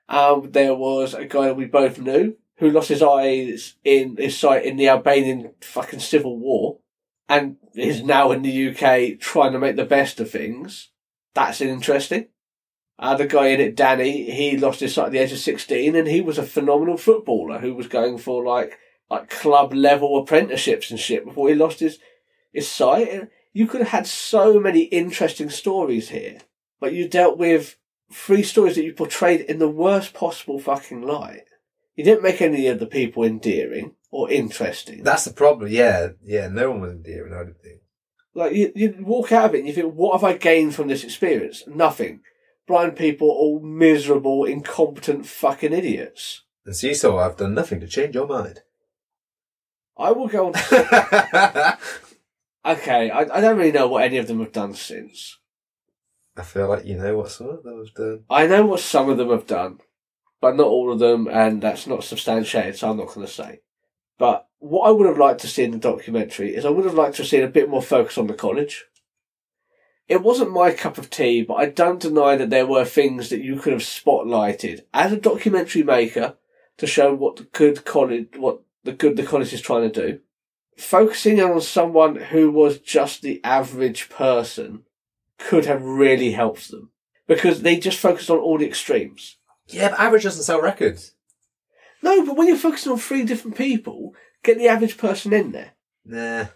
Um, 0.08 0.50
there 0.52 0.74
was 0.74 1.14
a 1.14 1.26
guy 1.26 1.46
that 1.46 1.56
we 1.56 1.66
both 1.66 1.98
knew 1.98 2.36
who 2.56 2.70
lost 2.70 2.88
his 2.88 3.02
eyes 3.02 3.74
in 3.84 4.16
his 4.16 4.36
sight 4.36 4.64
in 4.64 4.76
the 4.76 4.88
Albanian 4.88 5.52
fucking 5.60 6.00
civil 6.00 6.38
war, 6.38 6.78
and 7.28 7.56
is 7.74 8.02
now 8.02 8.32
in 8.32 8.42
the 8.42 8.68
UK 8.68 9.18
trying 9.20 9.52
to 9.52 9.58
make 9.58 9.76
the 9.76 9.84
best 9.84 10.18
of 10.20 10.30
things. 10.30 10.90
That's 11.34 11.60
interesting. 11.60 12.28
Uh, 12.98 13.14
the 13.14 13.26
guy 13.26 13.48
in 13.48 13.60
it, 13.60 13.76
Danny, 13.76 14.30
he 14.30 14.56
lost 14.56 14.80
his 14.80 14.94
sight 14.94 15.06
at 15.06 15.12
the 15.12 15.18
age 15.18 15.30
of 15.30 15.38
16 15.38 15.94
and 15.94 16.08
he 16.08 16.20
was 16.20 16.36
a 16.36 16.42
phenomenal 16.42 16.96
footballer 16.96 17.60
who 17.60 17.72
was 17.74 17.86
going 17.86 18.18
for 18.18 18.44
like, 18.44 18.76
like 19.08 19.30
club 19.30 19.72
level 19.72 20.18
apprenticeships 20.18 20.90
and 20.90 20.98
shit 20.98 21.24
before 21.24 21.48
he 21.48 21.54
lost 21.54 21.78
his, 21.78 22.00
his 22.52 22.68
sight. 22.68 23.28
You 23.52 23.66
could 23.66 23.80
have 23.80 23.90
had 23.90 24.06
so 24.06 24.60
many 24.60 24.82
interesting 24.82 25.50
stories 25.50 26.10
here, 26.10 26.38
but 26.80 26.92
you 26.92 27.08
dealt 27.08 27.38
with 27.38 27.76
three 28.12 28.42
stories 28.42 28.76
that 28.76 28.84
you 28.84 28.92
portrayed 28.92 29.40
in 29.42 29.58
the 29.58 29.68
worst 29.68 30.14
possible 30.14 30.58
fucking 30.58 31.02
light. 31.02 31.44
You 31.96 32.04
didn't 32.04 32.22
make 32.22 32.40
any 32.40 32.68
of 32.68 32.78
the 32.78 32.86
people 32.86 33.24
endearing 33.24 33.96
or 34.10 34.30
interesting. 34.30 35.02
That's 35.02 35.24
the 35.24 35.32
problem. 35.32 35.70
Yeah, 35.70 36.10
yeah. 36.22 36.48
No 36.48 36.70
one 36.70 36.80
was 36.80 36.92
endearing. 36.92 37.32
I 37.32 37.38
don't 37.38 37.60
think. 37.60 37.80
Like 38.34 38.54
you, 38.54 38.72
you 38.74 38.94
walk 39.00 39.32
out 39.32 39.46
of 39.46 39.54
it 39.54 39.58
and 39.58 39.66
you 39.66 39.74
think, 39.74 39.94
what 39.94 40.12
have 40.12 40.24
I 40.24 40.36
gained 40.36 40.74
from 40.74 40.88
this 40.88 41.02
experience? 41.02 41.64
Nothing. 41.66 42.20
Blind 42.66 42.96
people, 42.96 43.28
all 43.28 43.60
miserable, 43.60 44.44
incompetent 44.44 45.26
fucking 45.26 45.72
idiots. 45.72 46.42
And 46.64 46.76
see, 46.76 46.94
so 46.94 47.18
I've 47.18 47.36
done 47.36 47.54
nothing 47.54 47.80
to 47.80 47.88
change 47.88 48.14
your 48.14 48.26
mind. 48.26 48.60
I 49.96 50.12
will 50.12 50.28
go 50.28 50.52
on. 50.52 50.52
okay, 52.64 53.10
I, 53.10 53.20
I 53.20 53.40
don't 53.40 53.56
really 53.56 53.72
know 53.72 53.88
what 53.88 54.04
any 54.04 54.18
of 54.18 54.26
them 54.26 54.40
have 54.40 54.52
done 54.52 54.74
since. 54.74 55.38
I 56.36 56.42
feel 56.42 56.68
like 56.68 56.84
you 56.84 56.96
know 56.96 57.16
what 57.16 57.30
some 57.30 57.48
of 57.48 57.62
them 57.62 57.78
have 57.78 57.94
done. 57.94 58.24
I 58.30 58.46
know 58.46 58.66
what 58.66 58.80
some 58.80 59.08
of 59.08 59.18
them 59.18 59.30
have 59.30 59.46
done, 59.46 59.80
but 60.40 60.56
not 60.56 60.68
all 60.68 60.92
of 60.92 60.98
them, 60.98 61.28
and 61.28 61.60
that's 61.60 61.86
not 61.86 62.04
substantiated, 62.04 62.76
so 62.76 62.90
I'm 62.90 62.96
not 62.96 63.08
going 63.08 63.26
to 63.26 63.32
say. 63.32 63.60
But 64.18 64.46
what 64.58 64.88
I 64.88 64.90
would 64.90 65.06
have 65.06 65.18
liked 65.18 65.40
to 65.40 65.48
see 65.48 65.64
in 65.64 65.72
the 65.72 65.78
documentary 65.78 66.54
is 66.54 66.64
I 66.64 66.70
would 66.70 66.84
have 66.84 66.94
liked 66.94 67.16
to 67.16 67.22
have 67.22 67.28
seen 67.28 67.42
a 67.42 67.48
bit 67.48 67.68
more 67.68 67.82
focus 67.82 68.18
on 68.18 68.26
the 68.26 68.34
college. 68.34 68.84
It 70.06 70.22
wasn't 70.22 70.52
my 70.52 70.72
cup 70.72 70.96
of 70.96 71.10
tea, 71.10 71.42
but 71.42 71.54
I 71.54 71.66
don't 71.66 72.00
deny 72.00 72.36
that 72.36 72.50
there 72.50 72.66
were 72.66 72.84
things 72.84 73.28
that 73.28 73.42
you 73.42 73.58
could 73.58 73.74
have 73.74 73.82
spotlighted 73.82 74.80
as 74.94 75.12
a 75.12 75.20
documentary 75.20 75.82
maker 75.82 76.36
to 76.78 76.86
show 76.86 77.14
what 77.14 77.36
the 77.36 77.42
good 77.44 77.84
college, 77.84 78.28
what 78.36 78.60
the 78.84 78.92
good 78.92 79.16
the 79.16 79.24
college 79.24 79.52
is 79.52 79.60
trying 79.60 79.90
to 79.90 80.08
do. 80.08 80.20
Focusing 80.78 81.40
on 81.40 81.60
someone 81.60 82.16
who 82.16 82.50
was 82.50 82.78
just 82.78 83.22
the 83.22 83.40
average 83.44 84.08
person 84.08 84.84
could 85.38 85.66
have 85.66 85.82
really 85.82 86.32
helped 86.32 86.70
them 86.70 86.90
because 87.26 87.62
they 87.62 87.76
just 87.76 87.98
focused 87.98 88.30
on 88.30 88.38
all 88.38 88.58
the 88.58 88.66
extremes. 88.66 89.36
Yeah, 89.66 89.90
but 89.90 90.00
average 90.00 90.22
doesn't 90.22 90.44
sell 90.44 90.60
records. 90.60 91.14
No, 92.02 92.24
but 92.24 92.36
when 92.36 92.48
you're 92.48 92.56
focusing 92.56 92.92
on 92.92 92.98
three 92.98 93.24
different 93.24 93.56
people, 93.56 94.14
get 94.42 94.58
the 94.58 94.68
average 94.68 94.96
person 94.96 95.32
in 95.32 95.52
there. 95.52 95.72
Nah. 96.04 96.46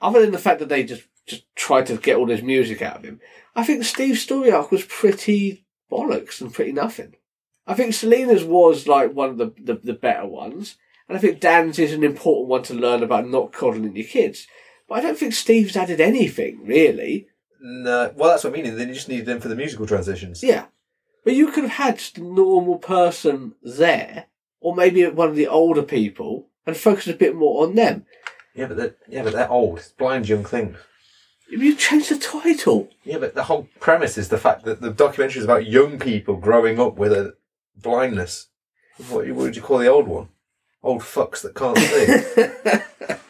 Other 0.00 0.22
than 0.22 0.32
the 0.32 0.38
fact 0.38 0.58
that 0.60 0.68
they 0.68 0.84
just 0.84 1.04
just 1.26 1.44
tried 1.56 1.86
to 1.86 1.96
get 1.96 2.16
all 2.16 2.26
this 2.26 2.42
music 2.42 2.82
out 2.82 2.98
of 2.98 3.04
him, 3.04 3.20
I 3.54 3.64
think 3.64 3.84
Steve's 3.84 4.22
story 4.22 4.50
arc 4.50 4.70
was 4.70 4.84
pretty 4.84 5.66
bollocks 5.90 6.40
and 6.40 6.52
pretty 6.52 6.72
nothing. 6.72 7.14
I 7.66 7.74
think 7.74 7.94
Selena's 7.94 8.44
was 8.44 8.86
like 8.86 9.12
one 9.12 9.30
of 9.30 9.38
the, 9.38 9.52
the, 9.60 9.74
the 9.74 9.92
better 9.92 10.26
ones, 10.26 10.76
and 11.08 11.16
I 11.16 11.20
think 11.20 11.40
Dan's 11.40 11.78
is 11.78 11.92
an 11.92 12.04
important 12.04 12.48
one 12.48 12.62
to 12.64 12.74
learn 12.74 13.02
about 13.02 13.28
not 13.28 13.52
coddling 13.52 13.96
your 13.96 14.06
kids. 14.06 14.46
But 14.88 14.96
I 14.96 15.00
don't 15.00 15.18
think 15.18 15.34
Steve's 15.34 15.76
added 15.76 16.00
anything, 16.00 16.64
really. 16.64 17.28
No. 17.60 18.12
Well, 18.16 18.30
that's 18.30 18.44
what 18.44 18.52
I 18.52 18.62
mean. 18.62 18.76
Then 18.76 18.88
you 18.88 18.94
just 18.94 19.08
needed 19.08 19.26
them 19.26 19.40
for 19.40 19.48
the 19.48 19.56
musical 19.56 19.86
transitions. 19.86 20.42
Yeah. 20.42 20.66
But 21.24 21.34
you 21.34 21.50
could 21.50 21.64
have 21.64 21.72
had 21.72 21.98
just 21.98 22.18
a 22.18 22.22
normal 22.22 22.78
person 22.78 23.54
there, 23.62 24.26
or 24.60 24.74
maybe 24.74 25.04
one 25.06 25.28
of 25.28 25.36
the 25.36 25.48
older 25.48 25.82
people, 25.82 26.48
and 26.64 26.76
focused 26.76 27.08
a 27.08 27.14
bit 27.14 27.34
more 27.34 27.64
on 27.66 27.74
them. 27.74 28.06
Yeah, 28.54 28.66
but 28.66 28.76
they're, 28.76 28.96
yeah, 29.08 29.22
but 29.22 29.32
they're 29.32 29.50
old. 29.50 29.78
It's 29.78 29.88
blind 29.88 30.28
young 30.28 30.44
things. 30.44 30.76
You 31.48 31.76
changed 31.76 32.10
the 32.10 32.18
title. 32.18 32.88
Yeah, 33.04 33.18
but 33.18 33.34
the 33.34 33.44
whole 33.44 33.68
premise 33.80 34.18
is 34.18 34.28
the 34.28 34.38
fact 34.38 34.64
that 34.64 34.80
the 34.80 34.90
documentary 34.90 35.40
is 35.40 35.44
about 35.44 35.66
young 35.66 35.98
people 35.98 36.36
growing 36.36 36.80
up 36.80 36.96
with 36.96 37.12
a 37.12 37.34
blindness. 37.76 38.48
What, 39.08 39.26
what 39.26 39.36
would 39.36 39.56
you 39.56 39.62
call 39.62 39.78
the 39.78 39.86
old 39.88 40.08
one? 40.08 40.28
Old 40.86 41.02
fucks 41.02 41.42
that 41.42 41.54
can't 41.54 41.76
see. 41.78 43.16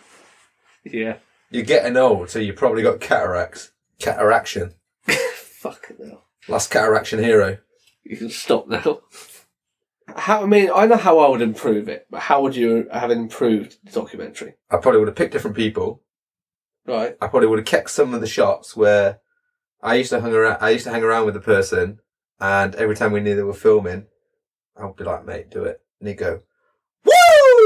Yeah. 0.92 1.16
You're 1.50 1.64
getting 1.64 1.96
old, 1.96 2.30
so 2.30 2.38
you 2.38 2.52
probably 2.52 2.82
got 2.82 3.00
cataracts. 3.00 3.72
Cataraction. 3.98 4.74
Fucking 5.06 5.96
hell. 6.06 6.24
Last 6.48 6.70
cataraction 6.70 7.18
hero. 7.18 7.58
You 8.04 8.16
can 8.16 8.30
stop 8.30 8.68
now. 8.68 9.00
How, 10.14 10.42
I 10.42 10.46
mean, 10.46 10.70
I 10.72 10.86
know 10.86 10.96
how 10.96 11.18
I 11.18 11.28
would 11.28 11.42
improve 11.42 11.88
it, 11.88 12.06
but 12.10 12.20
how 12.20 12.40
would 12.42 12.54
you 12.54 12.88
have 12.92 13.10
improved 13.10 13.78
the 13.84 13.90
documentary? 13.90 14.54
I 14.70 14.76
probably 14.76 15.00
would 15.00 15.08
have 15.08 15.16
picked 15.16 15.32
different 15.32 15.56
people. 15.56 16.02
Right. 16.86 17.16
I 17.20 17.26
probably 17.26 17.48
would 17.48 17.58
have 17.58 17.66
kept 17.66 17.90
some 17.90 18.14
of 18.14 18.20
the 18.20 18.28
shots 18.28 18.76
where 18.76 19.18
I 19.82 19.96
used 19.96 20.10
to 20.10 20.20
hang 20.20 20.32
around. 20.32 20.58
I 20.60 20.70
used 20.70 20.84
to 20.84 20.90
hang 20.90 21.02
around 21.02 21.26
with 21.26 21.34
the 21.34 21.40
person, 21.40 21.98
and 22.38 22.76
every 22.76 22.94
time 22.94 23.10
we 23.10 23.20
knew 23.20 23.34
they 23.34 23.42
were 23.42 23.52
filming, 23.52 24.06
I'd 24.76 24.94
be 24.94 25.02
like, 25.04 25.24
"Mate, 25.24 25.50
do 25.50 25.64
it," 25.64 25.80
and 25.98 26.08
he'd 26.08 26.14
go, 26.18 26.42
"Woo!" 27.04 27.12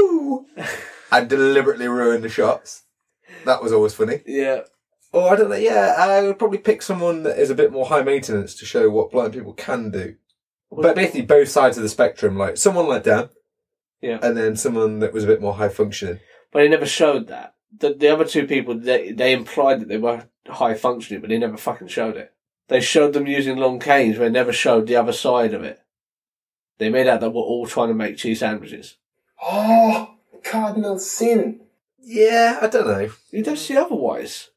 I'd 1.11 1.27
deliberately 1.27 1.87
ruin 1.87 2.21
the 2.21 2.29
shots. 2.29 2.83
That 3.45 3.61
was 3.61 3.71
always 3.71 3.93
funny. 3.93 4.21
Yeah. 4.25 4.61
Or 5.11 5.33
I 5.33 5.35
don't 5.35 5.49
know. 5.49 5.55
Yeah, 5.55 5.95
I 5.97 6.21
would 6.21 6.39
probably 6.39 6.57
pick 6.59 6.81
someone 6.81 7.23
that 7.23 7.37
is 7.37 7.49
a 7.49 7.55
bit 7.55 7.71
more 7.71 7.85
high 7.87 8.01
maintenance 8.03 8.55
to 8.55 8.65
show 8.65 8.89
what 8.89 9.11
blind 9.11 9.33
people 9.33 9.53
can 9.53 9.91
do. 9.91 10.15
But 10.71 10.95
basically, 10.95 11.23
both 11.23 11.49
sides 11.49 11.75
of 11.75 11.83
the 11.83 11.89
spectrum, 11.89 12.37
like 12.37 12.55
someone 12.55 12.87
like 12.87 13.03
Dan, 13.03 13.29
Yeah. 14.01 14.19
and 14.21 14.37
then 14.37 14.55
someone 14.55 14.99
that 14.99 15.11
was 15.11 15.25
a 15.25 15.27
bit 15.27 15.41
more 15.41 15.55
high 15.55 15.67
functioning. 15.69 16.19
But 16.51 16.63
he 16.63 16.69
never 16.69 16.85
showed 16.85 17.27
that. 17.27 17.55
The, 17.77 17.93
the 17.93 18.07
other 18.07 18.23
two 18.25 18.47
people, 18.47 18.77
they, 18.77 19.11
they 19.11 19.33
implied 19.33 19.81
that 19.81 19.89
they 19.89 19.97
were 19.97 20.27
high 20.47 20.75
functioning, 20.75 21.19
but 21.21 21.29
they 21.29 21.37
never 21.37 21.57
fucking 21.57 21.87
showed 21.89 22.15
it. 22.15 22.33
They 22.69 22.79
showed 22.79 23.11
them 23.13 23.27
using 23.27 23.57
long 23.57 23.79
canes, 23.79 24.17
but 24.17 24.23
they 24.23 24.29
never 24.29 24.53
showed 24.53 24.87
the 24.87 24.95
other 24.95 25.11
side 25.13 25.53
of 25.53 25.63
it. 25.63 25.81
They 26.77 26.89
made 26.89 27.07
out 27.07 27.19
that 27.19 27.31
we're 27.31 27.41
all 27.41 27.65
trying 27.67 27.89
to 27.89 27.93
make 27.93 28.15
cheese 28.17 28.39
sandwiches. 28.39 28.95
Oh, 29.41 30.15
cardinal 30.43 30.99
sin. 30.99 31.61
Yeah, 31.99 32.59
I 32.61 32.67
don't 32.67 32.87
know. 32.87 33.09
You 33.31 33.43
don't 33.43 33.57
see 33.57 33.77
otherwise. 33.77 34.49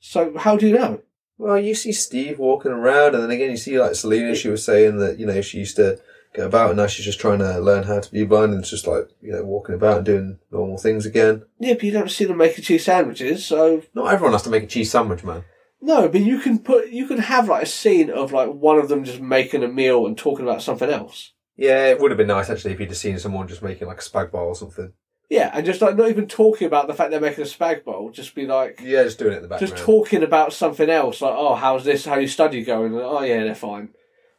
So 0.00 0.36
how 0.38 0.56
do 0.56 0.66
you 0.68 0.74
know? 0.78 1.00
Well, 1.36 1.58
you 1.58 1.74
see 1.74 1.92
Steve 1.92 2.38
walking 2.38 2.72
around, 2.72 3.14
and 3.14 3.22
then 3.22 3.30
again, 3.30 3.50
you 3.50 3.56
see 3.56 3.78
like 3.78 3.94
Selena. 3.94 4.34
She 4.34 4.48
was 4.48 4.64
saying 4.64 4.98
that 4.98 5.18
you 5.18 5.26
know 5.26 5.40
she 5.40 5.58
used 5.58 5.76
to 5.76 6.00
go 6.34 6.46
about, 6.46 6.70
and 6.70 6.76
now 6.78 6.86
she's 6.88 7.04
just 7.04 7.20
trying 7.20 7.38
to 7.38 7.58
learn 7.60 7.84
how 7.84 8.00
to 8.00 8.10
be 8.10 8.24
blind, 8.24 8.52
and 8.52 8.60
it's 8.60 8.70
just 8.70 8.86
like 8.88 9.08
you 9.22 9.32
know 9.32 9.44
walking 9.44 9.74
about 9.76 9.98
and 9.98 10.06
doing 10.06 10.38
normal 10.50 10.78
things 10.78 11.06
again. 11.06 11.44
Yeah, 11.60 11.74
but 11.74 11.82
you 11.84 11.92
don't 11.92 12.10
see 12.10 12.24
them 12.24 12.38
making 12.38 12.64
cheese 12.64 12.84
sandwiches, 12.84 13.46
so 13.46 13.82
Not 13.94 14.12
everyone 14.12 14.32
has 14.32 14.42
to 14.42 14.50
make 14.50 14.64
a 14.64 14.66
cheese 14.66 14.90
sandwich, 14.90 15.22
man. 15.22 15.44
no. 15.80 16.08
But 16.08 16.22
you 16.22 16.40
can 16.40 16.58
put, 16.58 16.88
you 16.88 17.06
can 17.06 17.18
have 17.18 17.48
like 17.48 17.62
a 17.64 17.66
scene 17.66 18.10
of 18.10 18.32
like 18.32 18.50
one 18.50 18.78
of 18.78 18.88
them 18.88 19.04
just 19.04 19.20
making 19.20 19.62
a 19.62 19.68
meal 19.68 20.06
and 20.06 20.18
talking 20.18 20.44
about 20.46 20.62
something 20.62 20.90
else. 20.90 21.32
Yeah, 21.58 21.86
it 21.88 22.00
would 22.00 22.12
have 22.12 22.18
been 22.18 22.28
nice 22.28 22.48
actually 22.48 22.72
if 22.72 22.80
you'd 22.80 22.88
have 22.88 22.96
seen 22.96 23.18
someone 23.18 23.48
just 23.48 23.62
making 23.62 23.88
like 23.88 23.98
a 23.98 24.02
spag 24.02 24.30
bol 24.30 24.46
or 24.46 24.54
something. 24.54 24.92
Yeah, 25.28 25.50
and 25.52 25.66
just 25.66 25.82
like 25.82 25.96
not 25.96 26.08
even 26.08 26.26
talking 26.26 26.66
about 26.66 26.86
the 26.86 26.94
fact 26.94 27.10
they're 27.10 27.20
making 27.20 27.44
a 27.44 27.46
spag 27.46 27.84
bowl, 27.84 28.10
just 28.10 28.34
be 28.34 28.46
like 28.46 28.80
Yeah, 28.82 29.02
just 29.02 29.18
doing 29.18 29.32
it 29.32 29.36
in 29.36 29.42
the 29.42 29.48
background. 29.48 29.72
just 29.72 29.84
talking 29.84 30.22
about 30.22 30.52
something 30.54 30.88
else, 30.88 31.20
like 31.20 31.34
oh, 31.36 31.54
how's 31.56 31.84
this? 31.84 32.06
How 32.06 32.16
your 32.16 32.28
study 32.28 32.64
going? 32.64 32.94
And, 32.94 33.02
oh 33.02 33.20
yeah, 33.22 33.42
they're 33.44 33.54
fine. 33.54 33.90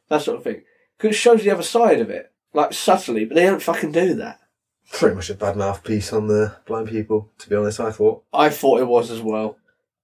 That 0.07 0.23
sort 0.23 0.37
of 0.37 0.43
thing. 0.43 0.63
Because 0.97 1.15
it 1.15 1.19
shows 1.19 1.43
the 1.43 1.51
other 1.51 1.61
side 1.63 1.99
of 1.99 2.09
it, 2.09 2.31
like 2.53 2.73
subtly, 2.73 3.25
but 3.25 3.35
they 3.35 3.43
don't 3.43 3.61
fucking 3.61 3.91
do 3.91 4.15
that. 4.15 4.39
Pretty 4.91 5.15
much 5.15 5.29
a 5.29 5.35
bad 5.35 5.55
mouthpiece 5.55 6.11
on 6.11 6.27
the 6.27 6.55
blind 6.65 6.89
people. 6.89 7.29
To 7.39 7.49
be 7.49 7.55
honest, 7.55 7.79
I 7.79 7.91
thought 7.91 8.23
I 8.33 8.49
thought 8.49 8.79
it 8.79 8.87
was 8.87 9.11
as 9.11 9.21
well. 9.21 9.57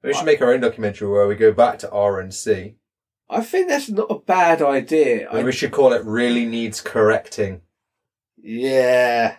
we 0.03 0.13
should 0.13 0.25
make 0.25 0.41
our 0.41 0.53
own 0.53 0.59
documentary 0.61 1.09
where 1.09 1.27
we 1.27 1.35
go 1.35 1.51
back 1.51 1.79
to 1.79 1.89
R 1.89 2.19
and 2.19 2.31
C, 2.33 2.75
I 3.29 3.41
think 3.41 3.67
that's 3.67 3.89
not 3.89 4.11
a 4.11 4.19
bad 4.19 4.61
idea. 4.61 5.29
I 5.29 5.43
we 5.43 5.51
should 5.51 5.71
call 5.71 5.93
it 5.93 6.05
"Really 6.05 6.45
Needs 6.45 6.81
Correcting." 6.81 7.61
Yeah. 8.37 9.37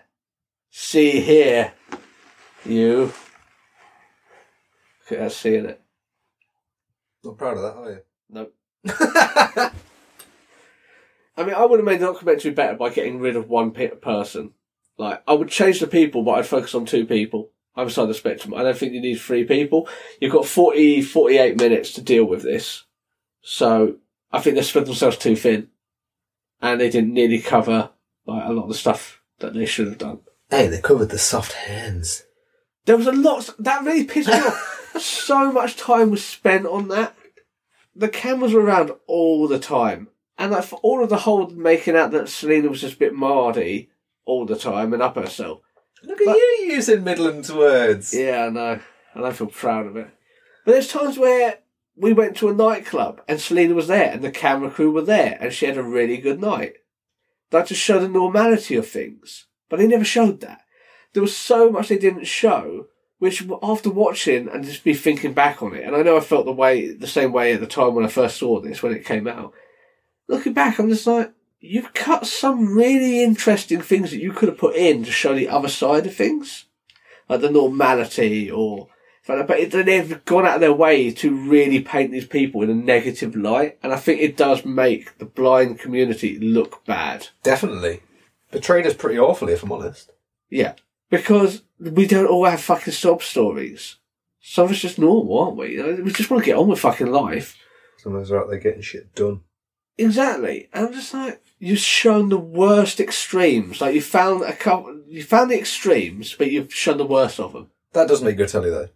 See 0.71 1.21
here, 1.21 1.73
you. 2.65 3.13
Okay, 5.07 5.25
I 5.25 5.29
see 5.29 5.55
it. 5.55 5.81
Not 7.25 7.39
proud 7.39 7.57
of 7.57 7.63
that, 7.63 7.77
are 7.77 7.91
you? 7.91 8.01
Nope. 8.29 8.55
I 11.37 11.45
mean, 11.45 11.55
I 11.55 11.65
would 11.65 11.79
have 11.79 11.87
made 11.87 12.01
the 12.01 12.07
documentary 12.07 12.51
better 12.51 12.77
by 12.77 12.91
getting 12.91 13.21
rid 13.21 13.37
of 13.37 13.49
one 13.49 13.71
person. 13.71 14.53
Like, 14.99 15.23
I 15.29 15.35
would 15.35 15.49
change 15.49 15.81
the 15.81 15.87
people, 15.87 16.23
but 16.23 16.33
I'd 16.33 16.47
focus 16.47 16.75
on 16.75 16.87
two 16.87 17.07
people. 17.07 17.51
Either 17.77 17.91
side 17.91 18.03
of 18.03 18.09
the 18.09 18.15
spectrum. 18.15 18.55
I 18.55 18.63
don't 18.63 18.77
think 18.77 18.95
you 18.95 19.03
need 19.03 19.21
three 19.21 19.45
people. 19.45 19.87
You've 20.19 20.33
got 20.33 20.47
40, 20.47 21.03
48 21.03 21.61
minutes 21.61 21.93
to 21.93 22.01
deal 22.01 22.25
with 22.25 22.43
this. 22.43 22.85
So, 23.49 23.99
I 24.33 24.41
think 24.41 24.57
they 24.57 24.63
spread 24.63 24.87
themselves 24.87 25.17
too 25.17 25.37
thin. 25.37 25.69
And 26.61 26.81
they 26.81 26.91
didn't 26.91 27.15
nearly 27.15 27.39
cover, 27.41 27.91
like, 28.27 28.45
a 28.45 28.53
lot 28.53 28.65
of 28.65 28.69
the 28.71 28.75
stuff 28.75 29.21
that 29.39 29.55
they 29.55 29.67
should 29.67 29.87
have 29.87 29.99
done. 29.99 30.19
Hey, 30.51 30.67
they 30.67 30.81
covered 30.81 31.11
the 31.11 31.19
soft 31.19 31.53
hands. 31.53 32.25
There 32.87 32.97
was 32.97 33.07
a 33.07 33.13
lot 33.13 33.55
that 33.61 33.85
really 33.85 34.03
pissed 34.05 34.29
me 34.29 34.35
off. 34.35 34.73
So 34.99 35.53
much 35.53 35.77
time 35.77 36.11
was 36.11 36.25
spent 36.25 36.65
on 36.65 36.89
that. 36.89 37.15
The 37.95 38.09
cameras 38.09 38.55
were 38.55 38.63
around 38.63 38.93
all 39.07 39.47
the 39.47 39.59
time, 39.59 40.09
and 40.39 40.53
like 40.53 40.65
for 40.65 40.79
all 40.83 41.05
of 41.05 41.11
the 41.11 41.19
whole 41.19 41.49
making 41.49 41.95
out 41.95 42.13
that 42.13 42.31
Selena 42.31 42.69
was 42.71 42.81
just 42.81 42.95
a 42.95 42.99
bit 42.99 43.13
mardy 43.15 43.91
all 44.25 44.47
the 44.47 44.57
time 44.57 44.95
and 44.95 45.03
up 45.03 45.17
herself. 45.17 45.61
Look 46.03 46.19
at 46.23 46.27
But- 46.27 46.37
you 46.37 46.69
using 46.71 47.05
Midlands 47.05 47.53
words. 47.53 48.15
Yeah, 48.15 48.47
I 48.47 48.49
know, 48.49 48.81
and 49.13 49.27
I 49.27 49.33
feel 49.33 49.49
proud 49.49 49.87
of 49.87 49.97
it. 49.97 50.09
But 50.65 50.73
there's 50.73 50.89
times 50.89 51.19
where 51.19 51.59
we 51.97 52.13
went 52.13 52.37
to 52.37 52.49
a 52.49 52.55
nightclub 52.55 53.23
and 53.27 53.41
Selena 53.41 53.75
was 53.75 53.89
there, 53.89 54.13
and 54.13 54.23
the 54.23 54.31
camera 54.31 54.71
crew 54.71 54.91
were 54.91 55.03
there, 55.03 55.39
and 55.41 55.53
she 55.53 55.67
had 55.67 55.79
a 55.79 55.83
really 55.83 56.19
good 56.19 56.41
night. 56.41 56.75
That 57.51 57.67
just 57.67 57.81
showed 57.81 58.01
the 58.01 58.09
normality 58.09 58.77
of 58.77 58.87
things, 58.87 59.47
but 59.69 59.79
they 59.79 59.87
never 59.87 60.05
showed 60.05 60.41
that. 60.41 60.63
There 61.13 61.23
was 61.23 61.37
so 61.37 61.71
much 61.71 61.89
they 61.89 61.99
didn't 61.99 62.27
show, 62.27 62.87
which 63.19 63.43
after 63.63 63.89
watching 63.89 64.49
and 64.49 64.65
just 64.65 64.85
be 64.85 64.95
thinking 64.95 65.33
back 65.33 65.63
on 65.63 65.75
it, 65.75 65.85
and 65.85 65.97
I 65.97 66.03
know 66.03 66.17
I 66.17 66.21
felt 66.21 66.45
the 66.45 66.53
way 66.53 66.93
the 66.93 67.07
same 67.07 67.33
way 67.33 67.55
at 67.55 67.61
the 67.61 67.67
time 67.67 67.95
when 67.95 68.05
I 68.05 68.09
first 68.09 68.37
saw 68.37 68.61
this 68.61 68.83
when 68.83 68.93
it 68.93 69.07
came 69.07 69.27
out. 69.27 69.55
Looking 70.29 70.53
back, 70.53 70.79
I'm 70.79 70.91
just 70.91 71.07
like, 71.07 71.33
you've 71.61 71.95
cut 71.95 72.27
some 72.27 72.77
really 72.77 73.23
interesting 73.23 73.81
things 73.81 74.11
that 74.11 74.21
you 74.21 74.33
could 74.33 74.49
have 74.49 74.59
put 74.59 74.77
in 74.77 75.05
to 75.05 75.13
show 75.13 75.35
the 75.35 75.49
other 75.49 75.69
side 75.69 76.07
of 76.07 76.15
things, 76.15 76.67
like 77.29 77.41
the 77.41 77.51
normality 77.51 78.51
or. 78.51 78.89
But 79.27 79.49
they've 79.49 80.25
gone 80.25 80.47
out 80.47 80.55
of 80.55 80.61
their 80.61 80.73
way 80.73 81.11
to 81.11 81.37
really 81.37 81.81
paint 81.81 82.13
these 82.13 82.27
people 82.27 82.63
in 82.63 82.71
a 82.71 82.75
negative 82.75 83.35
light, 83.35 83.77
and 83.83 83.93
I 83.93 83.97
think 83.97 84.21
it 84.21 84.37
does 84.37 84.65
make 84.65 85.19
the 85.19 85.25
blind 85.25 85.81
community 85.81 86.39
look 86.39 86.85
bad. 86.85 87.29
Definitely. 87.43 88.03
Betrayed 88.53 88.87
us 88.87 88.95
pretty 88.95 89.19
awfully, 89.19 89.53
if 89.53 89.65
I'm 89.65 89.73
honest. 89.73 90.13
Yeah, 90.49 90.75
because 91.11 91.63
we 91.81 92.07
don't 92.07 92.29
all 92.29 92.45
have 92.45 92.61
fucking 92.61 92.93
sob 92.93 93.23
stories. 93.23 93.97
Some 94.41 94.67
of 94.67 94.71
us 94.71 94.79
just 94.79 94.99
normal, 94.99 95.41
aren't 95.41 95.57
we? 95.57 95.83
We 96.03 96.13
just 96.13 96.31
want 96.31 96.45
to 96.45 96.47
get 96.47 96.57
on 96.57 96.69
with 96.69 96.79
fucking 96.79 97.11
life. 97.11 97.59
Some 97.99 98.15
of 98.15 98.23
us 98.23 98.31
are 98.31 98.41
out 98.41 98.49
there 98.49 98.61
getting 98.61 98.83
shit 98.83 99.13
done. 99.17 99.41
Exactly. 99.99 100.69
And 100.73 100.87
I'm 100.87 100.93
just 100.93 101.13
like, 101.13 101.43
you've 101.59 101.81
shown 101.81 102.29
the 102.29 102.39
worst 102.39 103.01
extremes. 103.01 103.81
Like 103.81 103.97
you 103.97 104.03
found 104.03 104.45
a 104.45 104.55
couple, 104.55 105.03
you 105.09 105.25
found 105.25 105.51
the 105.51 105.59
extremes, 105.59 106.35
but 106.35 106.53
you've 106.53 106.73
shown 106.73 106.99
the 106.99 107.05
worst 107.05 107.41
of 107.41 107.55
them. 107.55 107.71
That 107.93 108.07
does 108.07 108.23
make 108.23 108.37
good 108.37 108.51
telly, 108.51 108.71
though. 108.71 108.91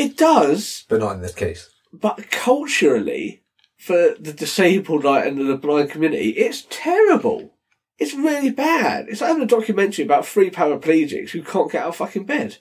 It 0.00 0.16
does, 0.16 0.84
But 0.88 1.00
not 1.00 1.14
in 1.16 1.20
this 1.22 1.34
case. 1.34 1.68
but 1.92 2.30
culturally, 2.30 3.42
for 3.76 4.14
the 4.18 4.32
disabled 4.32 5.04
like, 5.04 5.26
and 5.26 5.36
the 5.48 5.56
blind 5.56 5.90
community, 5.90 6.30
it's 6.30 6.66
terrible. 6.70 7.52
It's 7.98 8.14
really 8.14 8.50
bad. 8.50 9.08
It's 9.08 9.20
like 9.20 9.28
having 9.28 9.42
a 9.42 9.46
documentary 9.46 10.04
about 10.06 10.26
three 10.26 10.50
paraplegics 10.50 11.30
who 11.30 11.42
can't 11.42 11.70
get 11.70 11.82
out 11.82 11.88
of 11.88 11.96
fucking 11.96 12.24
bed. 12.24 12.58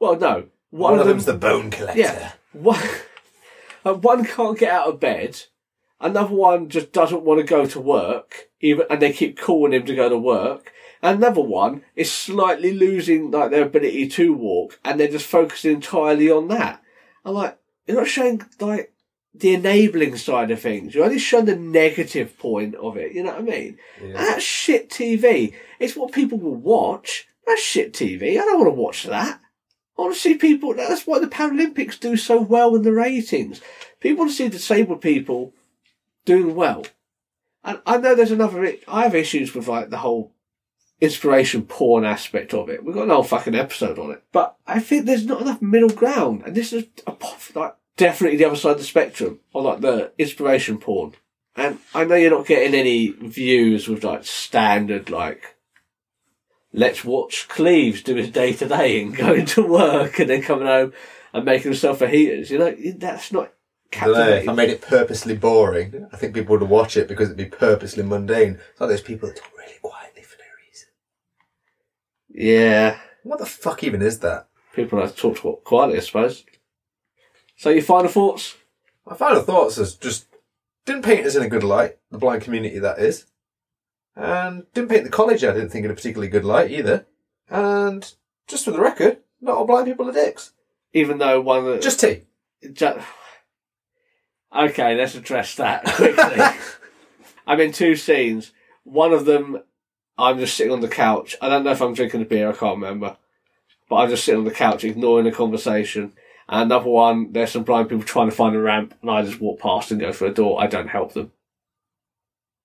Well, 0.00 0.16
no. 0.18 0.46
One, 0.70 0.94
of 0.94 0.98
them- 1.00 1.08
them's 1.08 1.26
the 1.26 1.34
bone 1.34 1.70
collector. 1.70 2.00
Yeah. 2.00 2.32
One, 2.52 2.82
uh, 3.84 3.94
one 3.94 4.24
can't 4.24 4.58
get 4.58 4.72
out 4.72 4.88
of 4.88 5.00
bed, 5.00 5.42
Another 6.02 6.34
one 6.34 6.70
just 6.70 6.92
doesn't 6.92 7.24
want 7.24 7.40
to 7.40 7.44
go 7.46 7.66
to 7.66 7.78
work, 7.78 8.48
even, 8.62 8.86
and 8.88 9.02
they 9.02 9.12
keep 9.12 9.38
calling 9.38 9.74
him 9.74 9.84
to 9.84 9.94
go 9.94 10.08
to 10.08 10.16
work. 10.16 10.72
Another 11.02 11.40
one 11.40 11.82
is 11.96 12.12
slightly 12.12 12.74
losing 12.74 13.30
like 13.30 13.50
their 13.50 13.64
ability 13.64 14.08
to 14.08 14.34
walk, 14.34 14.78
and 14.84 15.00
they're 15.00 15.08
just 15.08 15.26
focusing 15.26 15.74
entirely 15.74 16.30
on 16.30 16.48
that. 16.48 16.82
I'm 17.24 17.34
like, 17.34 17.58
you're 17.86 17.96
not 17.96 18.06
showing 18.06 18.42
like 18.60 18.92
the 19.34 19.54
enabling 19.54 20.16
side 20.16 20.50
of 20.50 20.60
things. 20.60 20.94
You're 20.94 21.04
only 21.04 21.18
showing 21.18 21.46
the 21.46 21.56
negative 21.56 22.38
point 22.38 22.74
of 22.74 22.96
it. 22.96 23.12
You 23.12 23.22
know 23.22 23.32
what 23.32 23.40
I 23.40 23.42
mean? 23.42 23.78
And 24.00 24.14
that's 24.14 24.44
shit 24.44 24.90
TV. 24.90 25.54
It's 25.78 25.96
what 25.96 26.12
people 26.12 26.38
will 26.38 26.54
watch. 26.54 27.26
That's 27.46 27.62
shit 27.62 27.92
TV. 27.92 28.32
I 28.32 28.44
don't 28.44 28.60
want 28.60 28.74
to 28.74 28.80
watch 28.80 29.04
that. 29.04 29.40
I 29.98 30.02
want 30.02 30.14
to 30.14 30.20
see 30.20 30.34
people. 30.34 30.74
That's 30.74 31.06
why 31.06 31.18
the 31.18 31.26
Paralympics 31.26 31.98
do 31.98 32.16
so 32.16 32.40
well 32.40 32.74
in 32.74 32.82
the 32.82 32.92
ratings. 32.92 33.60
People 34.00 34.20
want 34.20 34.30
to 34.30 34.36
see 34.36 34.48
disabled 34.48 35.00
people 35.00 35.54
doing 36.24 36.54
well. 36.54 36.84
And 37.62 37.80
I 37.86 37.98
know 37.98 38.14
there's 38.14 38.30
another. 38.30 38.74
I 38.88 39.02
have 39.02 39.14
issues 39.14 39.54
with 39.54 39.68
like 39.68 39.90
the 39.90 39.98
whole 39.98 40.32
inspiration 41.00 41.62
porn 41.62 42.04
aspect 42.04 42.54
of 42.54 42.68
it. 42.68 42.84
We've 42.84 42.94
got 42.94 43.04
an 43.04 43.10
whole 43.10 43.22
fucking 43.22 43.54
episode 43.54 43.98
on 43.98 44.10
it. 44.10 44.22
But 44.32 44.56
I 44.66 44.80
think 44.80 45.06
there's 45.06 45.26
not 45.26 45.40
enough 45.40 45.62
middle 45.62 45.88
ground. 45.88 46.42
And 46.44 46.54
this 46.54 46.72
is 46.72 46.84
a, 47.06 47.14
like 47.54 47.74
definitely 47.96 48.38
the 48.38 48.44
other 48.44 48.56
side 48.56 48.72
of 48.72 48.78
the 48.78 48.84
spectrum 48.84 49.40
on 49.54 49.64
like 49.64 49.80
the 49.80 50.12
inspiration 50.18 50.78
porn. 50.78 51.14
And 51.56 51.78
I 51.94 52.04
know 52.04 52.14
you're 52.14 52.30
not 52.30 52.46
getting 52.46 52.74
any 52.74 53.08
views 53.08 53.88
with 53.88 54.04
like 54.04 54.24
standard 54.24 55.10
like 55.10 55.56
let's 56.72 57.04
watch 57.04 57.48
Cleves 57.48 58.02
do 58.02 58.14
his 58.14 58.30
day 58.30 58.52
to 58.52 58.68
day 58.68 59.02
and 59.02 59.16
going 59.16 59.46
to 59.46 59.62
work 59.62 60.18
and 60.18 60.30
then 60.30 60.42
coming 60.42 60.66
home 60.66 60.92
and 61.32 61.44
making 61.44 61.72
himself 61.72 62.00
fajitas. 62.00 62.50
You 62.50 62.58
know, 62.58 62.74
that's 62.96 63.32
not 63.32 63.52
I 63.92 64.30
if 64.38 64.48
I 64.48 64.52
made 64.52 64.70
it 64.70 64.82
purposely 64.82 65.36
boring, 65.36 66.06
I 66.12 66.16
think 66.16 66.34
people 66.34 66.56
would 66.56 66.68
watch 66.68 66.96
it 66.96 67.08
because 67.08 67.28
it'd 67.28 67.36
be 67.36 67.44
purposely 67.56 68.04
mundane. 68.04 68.60
It's 68.70 68.80
like 68.80 68.90
those 68.90 69.00
people 69.00 69.28
that 69.28 69.36
talk 69.36 69.50
really 69.58 69.78
quietly 69.82 69.90
for 69.90 69.90
no 69.90 69.98
reason. 69.98 69.99
Yeah. 72.40 72.98
What 73.22 73.38
the 73.38 73.46
fuck 73.46 73.84
even 73.84 74.00
is 74.02 74.20
that? 74.20 74.48
People 74.74 74.98
like 75.00 75.10
to 75.14 75.16
talk 75.16 75.40
to 75.40 75.58
quietly, 75.64 75.98
I 75.98 76.00
suppose. 76.00 76.44
So 77.56 77.70
your 77.70 77.82
final 77.82 78.10
thoughts? 78.10 78.56
My 79.06 79.14
final 79.14 79.42
thoughts 79.42 79.76
is 79.78 79.94
just 79.94 80.26
didn't 80.86 81.04
paint 81.04 81.26
us 81.26 81.36
in 81.36 81.42
a 81.42 81.48
good 81.48 81.64
light, 81.64 81.98
the 82.10 82.18
blind 82.18 82.42
community 82.42 82.78
that 82.78 82.98
is. 82.98 83.26
And 84.16 84.64
didn't 84.72 84.90
paint 84.90 85.04
the 85.04 85.10
college 85.10 85.44
I 85.44 85.52
didn't 85.52 85.70
think 85.70 85.84
in 85.84 85.90
a 85.90 85.94
particularly 85.94 86.30
good 86.30 86.44
light 86.44 86.70
either. 86.70 87.06
And 87.48 88.10
just 88.48 88.64
for 88.64 88.70
the 88.70 88.80
record, 88.80 89.18
not 89.40 89.56
all 89.56 89.66
blind 89.66 89.86
people 89.86 90.08
are 90.08 90.12
dicks. 90.12 90.52
Even 90.92 91.18
though 91.18 91.40
one 91.40 91.58
of 91.58 91.64
the 91.66 91.78
Just 91.78 92.00
T. 92.00 92.22
Ju- 92.72 93.00
Okay, 94.54 94.96
let's 94.96 95.14
address 95.14 95.54
that 95.56 95.84
quickly. 95.94 96.44
I'm 97.46 97.60
in 97.60 97.72
two 97.72 97.94
scenes. 97.96 98.50
One 98.82 99.12
of 99.12 99.24
them, 99.24 99.62
I'm 100.20 100.38
just 100.38 100.56
sitting 100.56 100.72
on 100.72 100.80
the 100.80 100.88
couch. 100.88 101.36
I 101.40 101.48
don't 101.48 101.64
know 101.64 101.70
if 101.72 101.80
I'm 101.80 101.94
drinking 101.94 102.22
a 102.22 102.24
beer, 102.24 102.50
I 102.50 102.52
can't 102.52 102.80
remember. 102.80 103.16
But 103.88 103.96
I'm 103.96 104.10
just 104.10 104.24
sitting 104.24 104.40
on 104.40 104.44
the 104.44 104.50
couch 104.50 104.84
ignoring 104.84 105.24
the 105.24 105.32
conversation. 105.32 106.12
And 106.48 106.62
another 106.72 106.90
one, 106.90 107.32
there's 107.32 107.52
some 107.52 107.64
blind 107.64 107.88
people 107.88 108.04
trying 108.04 108.28
to 108.28 108.34
find 108.34 108.54
a 108.54 108.60
ramp, 108.60 108.94
and 109.02 109.10
I 109.10 109.22
just 109.22 109.40
walk 109.40 109.60
past 109.60 109.90
and 109.90 110.00
go 110.00 110.12
for 110.12 110.26
a 110.26 110.34
door. 110.34 110.62
I 110.62 110.66
don't 110.66 110.88
help 110.88 111.12
them. 111.14 111.32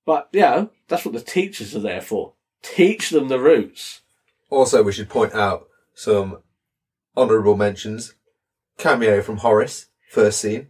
But, 0.05 0.29
yeah, 0.31 0.65
that's 0.87 1.05
what 1.05 1.13
the 1.13 1.21
teachers 1.21 1.75
are 1.75 1.79
there 1.79 2.01
for. 2.01 2.33
Teach 2.61 3.09
them 3.09 3.27
the 3.27 3.39
routes. 3.39 4.01
Also, 4.49 4.83
we 4.83 4.91
should 4.91 5.09
point 5.09 5.33
out 5.33 5.67
some 5.93 6.39
honourable 7.15 7.55
mentions. 7.55 8.15
Cameo 8.77 9.21
from 9.21 9.37
Horace, 9.37 9.87
first 10.09 10.39
scene. 10.41 10.69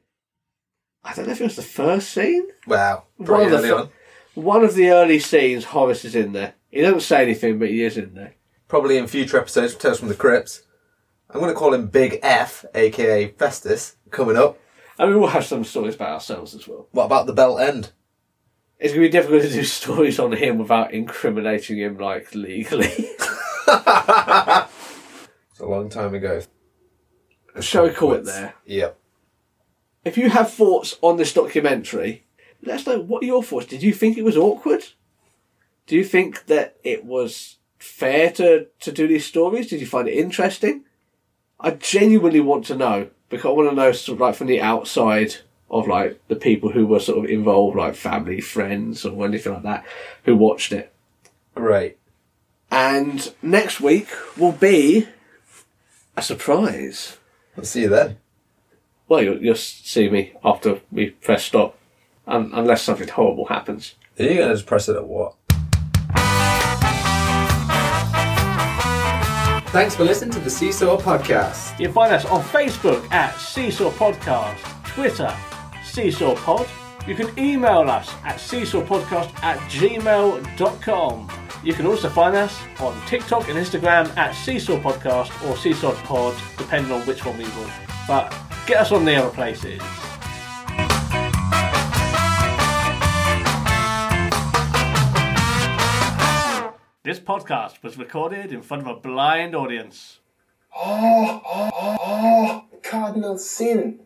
I 1.03 1.13
don't 1.13 1.25
know 1.25 1.33
if 1.33 1.41
it 1.41 1.45
was 1.45 1.55
the 1.55 1.61
first 1.61 2.09
scene. 2.11 2.47
Wow, 2.67 3.03
One 3.17 3.27
pretty 3.27 3.51
early 3.51 3.69
fir- 3.69 3.75
on. 3.75 3.89
One 4.35 4.63
of 4.63 4.75
the 4.75 4.89
early 4.89 5.19
scenes, 5.19 5.65
Horace 5.65 6.05
is 6.05 6.15
in 6.15 6.33
there. 6.33 6.53
He 6.69 6.81
doesn't 6.81 7.01
say 7.01 7.23
anything, 7.23 7.57
but 7.57 7.69
he 7.69 7.83
is 7.83 7.97
in 7.97 8.13
there. 8.13 8.35
Probably 8.67 8.97
in 8.97 9.07
future 9.07 9.39
episodes, 9.39 9.75
Tales 9.75 9.99
from 9.99 10.09
the 10.09 10.15
Crypts. 10.15 10.63
I'm 11.29 11.39
going 11.39 11.51
to 11.51 11.57
call 11.57 11.73
him 11.73 11.87
Big 11.87 12.19
F, 12.21 12.65
aka 12.75 13.29
Festus, 13.29 13.95
coming 14.11 14.37
up. 14.37 14.59
And 14.99 15.09
we 15.09 15.17
will 15.17 15.27
have 15.27 15.45
some 15.45 15.63
stories 15.63 15.95
about 15.95 16.13
ourselves 16.13 16.53
as 16.53 16.67
well. 16.67 16.87
What 16.91 17.05
about 17.05 17.27
the 17.27 17.33
belt 17.33 17.59
end? 17.61 17.91
It's 18.77 18.93
going 18.93 19.03
to 19.03 19.07
be 19.07 19.11
difficult 19.11 19.43
to 19.43 19.49
do 19.49 19.63
stories 19.63 20.19
on 20.19 20.33
him 20.33 20.57
without 20.57 20.93
incriminating 20.93 21.77
him, 21.77 21.97
like, 21.97 22.35
legally. 22.35 23.09
It's 25.55 25.61
a 25.61 25.65
long 25.65 25.87
time 25.87 26.13
ago. 26.13 26.41
Shall 27.61 27.85
we 27.85 27.91
call 27.91 28.11
it 28.11 28.25
there? 28.25 28.55
Yep. 28.65 28.99
If 30.03 30.17
you 30.17 30.29
have 30.29 30.51
thoughts 30.51 30.97
on 31.01 31.15
this 31.15 31.31
documentary, 31.31 32.24
let 32.65 32.81
us 32.81 32.87
know 32.87 32.99
what 32.99 33.23
are 33.23 33.27
your 33.27 33.43
thoughts. 33.43 33.67
Did 33.67 33.83
you 33.83 33.93
think 33.93 34.17
it 34.17 34.23
was 34.23 34.37
awkward? 34.37 34.85
Do 35.87 35.95
you 35.95 36.03
think 36.03 36.47
that 36.47 36.77
it 36.83 37.05
was 37.05 37.57
fair 37.77 38.31
to, 38.31 38.67
to 38.79 38.91
do 38.91 39.07
these 39.07 39.25
stories? 39.25 39.67
Did 39.67 39.79
you 39.79 39.87
find 39.87 40.07
it 40.07 40.17
interesting? 40.17 40.83
I 41.59 41.71
genuinely 41.71 42.39
want 42.39 42.65
to 42.65 42.75
know 42.75 43.09
because 43.29 43.49
I 43.49 43.53
want 43.53 43.69
to 43.69 43.75
know 43.75 43.91
sort 43.91 44.17
of 44.17 44.21
like 44.21 44.35
from 44.35 44.47
the 44.47 44.61
outside 44.61 45.35
of 45.69 45.87
like 45.87 46.19
the 46.27 46.35
people 46.35 46.71
who 46.71 46.85
were 46.85 46.99
sort 46.99 47.23
of 47.23 47.29
involved, 47.29 47.77
like 47.77 47.95
family, 47.95 48.41
friends, 48.41 49.05
or 49.05 49.25
anything 49.25 49.53
like 49.53 49.63
that, 49.63 49.85
who 50.23 50.35
watched 50.35 50.71
it. 50.71 50.93
Great. 51.53 51.97
And 52.71 53.33
next 53.41 53.79
week 53.79 54.07
will 54.37 54.51
be 54.51 55.07
a 56.17 56.21
surprise. 56.21 57.17
I'll 57.57 57.63
see 57.63 57.83
you 57.83 57.89
then. 57.89 58.17
Well, 59.07 59.21
you'll, 59.21 59.41
you'll 59.41 59.55
see 59.55 60.09
me 60.09 60.33
after 60.43 60.81
we 60.91 61.11
press 61.11 61.45
stop, 61.45 61.77
un- 62.27 62.51
unless 62.53 62.81
something 62.83 63.07
horrible 63.07 63.45
happens. 63.45 63.95
Are 64.19 64.23
you 64.23 64.35
going 64.35 64.49
to 64.49 64.55
just 64.55 64.65
press 64.65 64.87
it 64.89 64.95
at 64.95 65.05
what? 65.05 65.35
Thanks 69.69 69.93
for 69.93 70.05
listening 70.05 70.31
to 70.31 70.39
the 70.39 70.49
Seesaw 70.49 70.97
Podcast. 70.97 71.77
You 71.77 71.87
can 71.87 71.93
find 71.93 72.13
us 72.13 72.23
on 72.25 72.41
Facebook 72.43 73.11
at 73.11 73.35
Seesaw 73.37 73.91
Podcast, 73.91 74.57
Twitter, 74.85 75.35
Seesaw 75.83 76.35
Pod. 76.35 76.65
You 77.05 77.13
can 77.13 77.37
email 77.37 77.81
us 77.81 78.09
at 78.23 78.37
seesawpodcast 78.37 79.43
at 79.43 79.59
gmail.com. 79.69 81.29
You 81.63 81.73
can 81.73 81.85
also 81.85 82.09
find 82.09 82.35
us 82.35 82.57
on 82.79 82.99
TikTok 83.05 83.47
and 83.49 83.57
Instagram 83.59 84.15
at 84.17 84.31
Seesaw 84.33 84.79
Podcast 84.79 85.29
or 85.47 85.55
Seesaw 85.57 85.93
Pod, 86.03 86.35
depending 86.57 86.91
on 86.91 87.01
which 87.01 87.23
one 87.25 87.37
we 87.37 87.43
want. 87.43 87.71
But 88.07 88.35
get 88.65 88.77
us 88.77 88.91
on 88.91 89.05
the 89.05 89.15
other 89.17 89.29
places. 89.29 89.81
This 97.15 97.23
podcast 97.23 97.81
was 97.81 97.97
recorded 97.97 98.51
in 98.51 98.61
front 98.61 98.85
of 98.85 98.89
a 98.89 98.99
blind 98.99 99.55
audience. 99.55 100.19
Oh, 100.75 101.41
oh, 101.45 101.69
oh, 101.73 101.97
oh, 101.97 101.97
oh 102.01 102.77
cardinal 102.83 103.37
sin. 103.37 104.01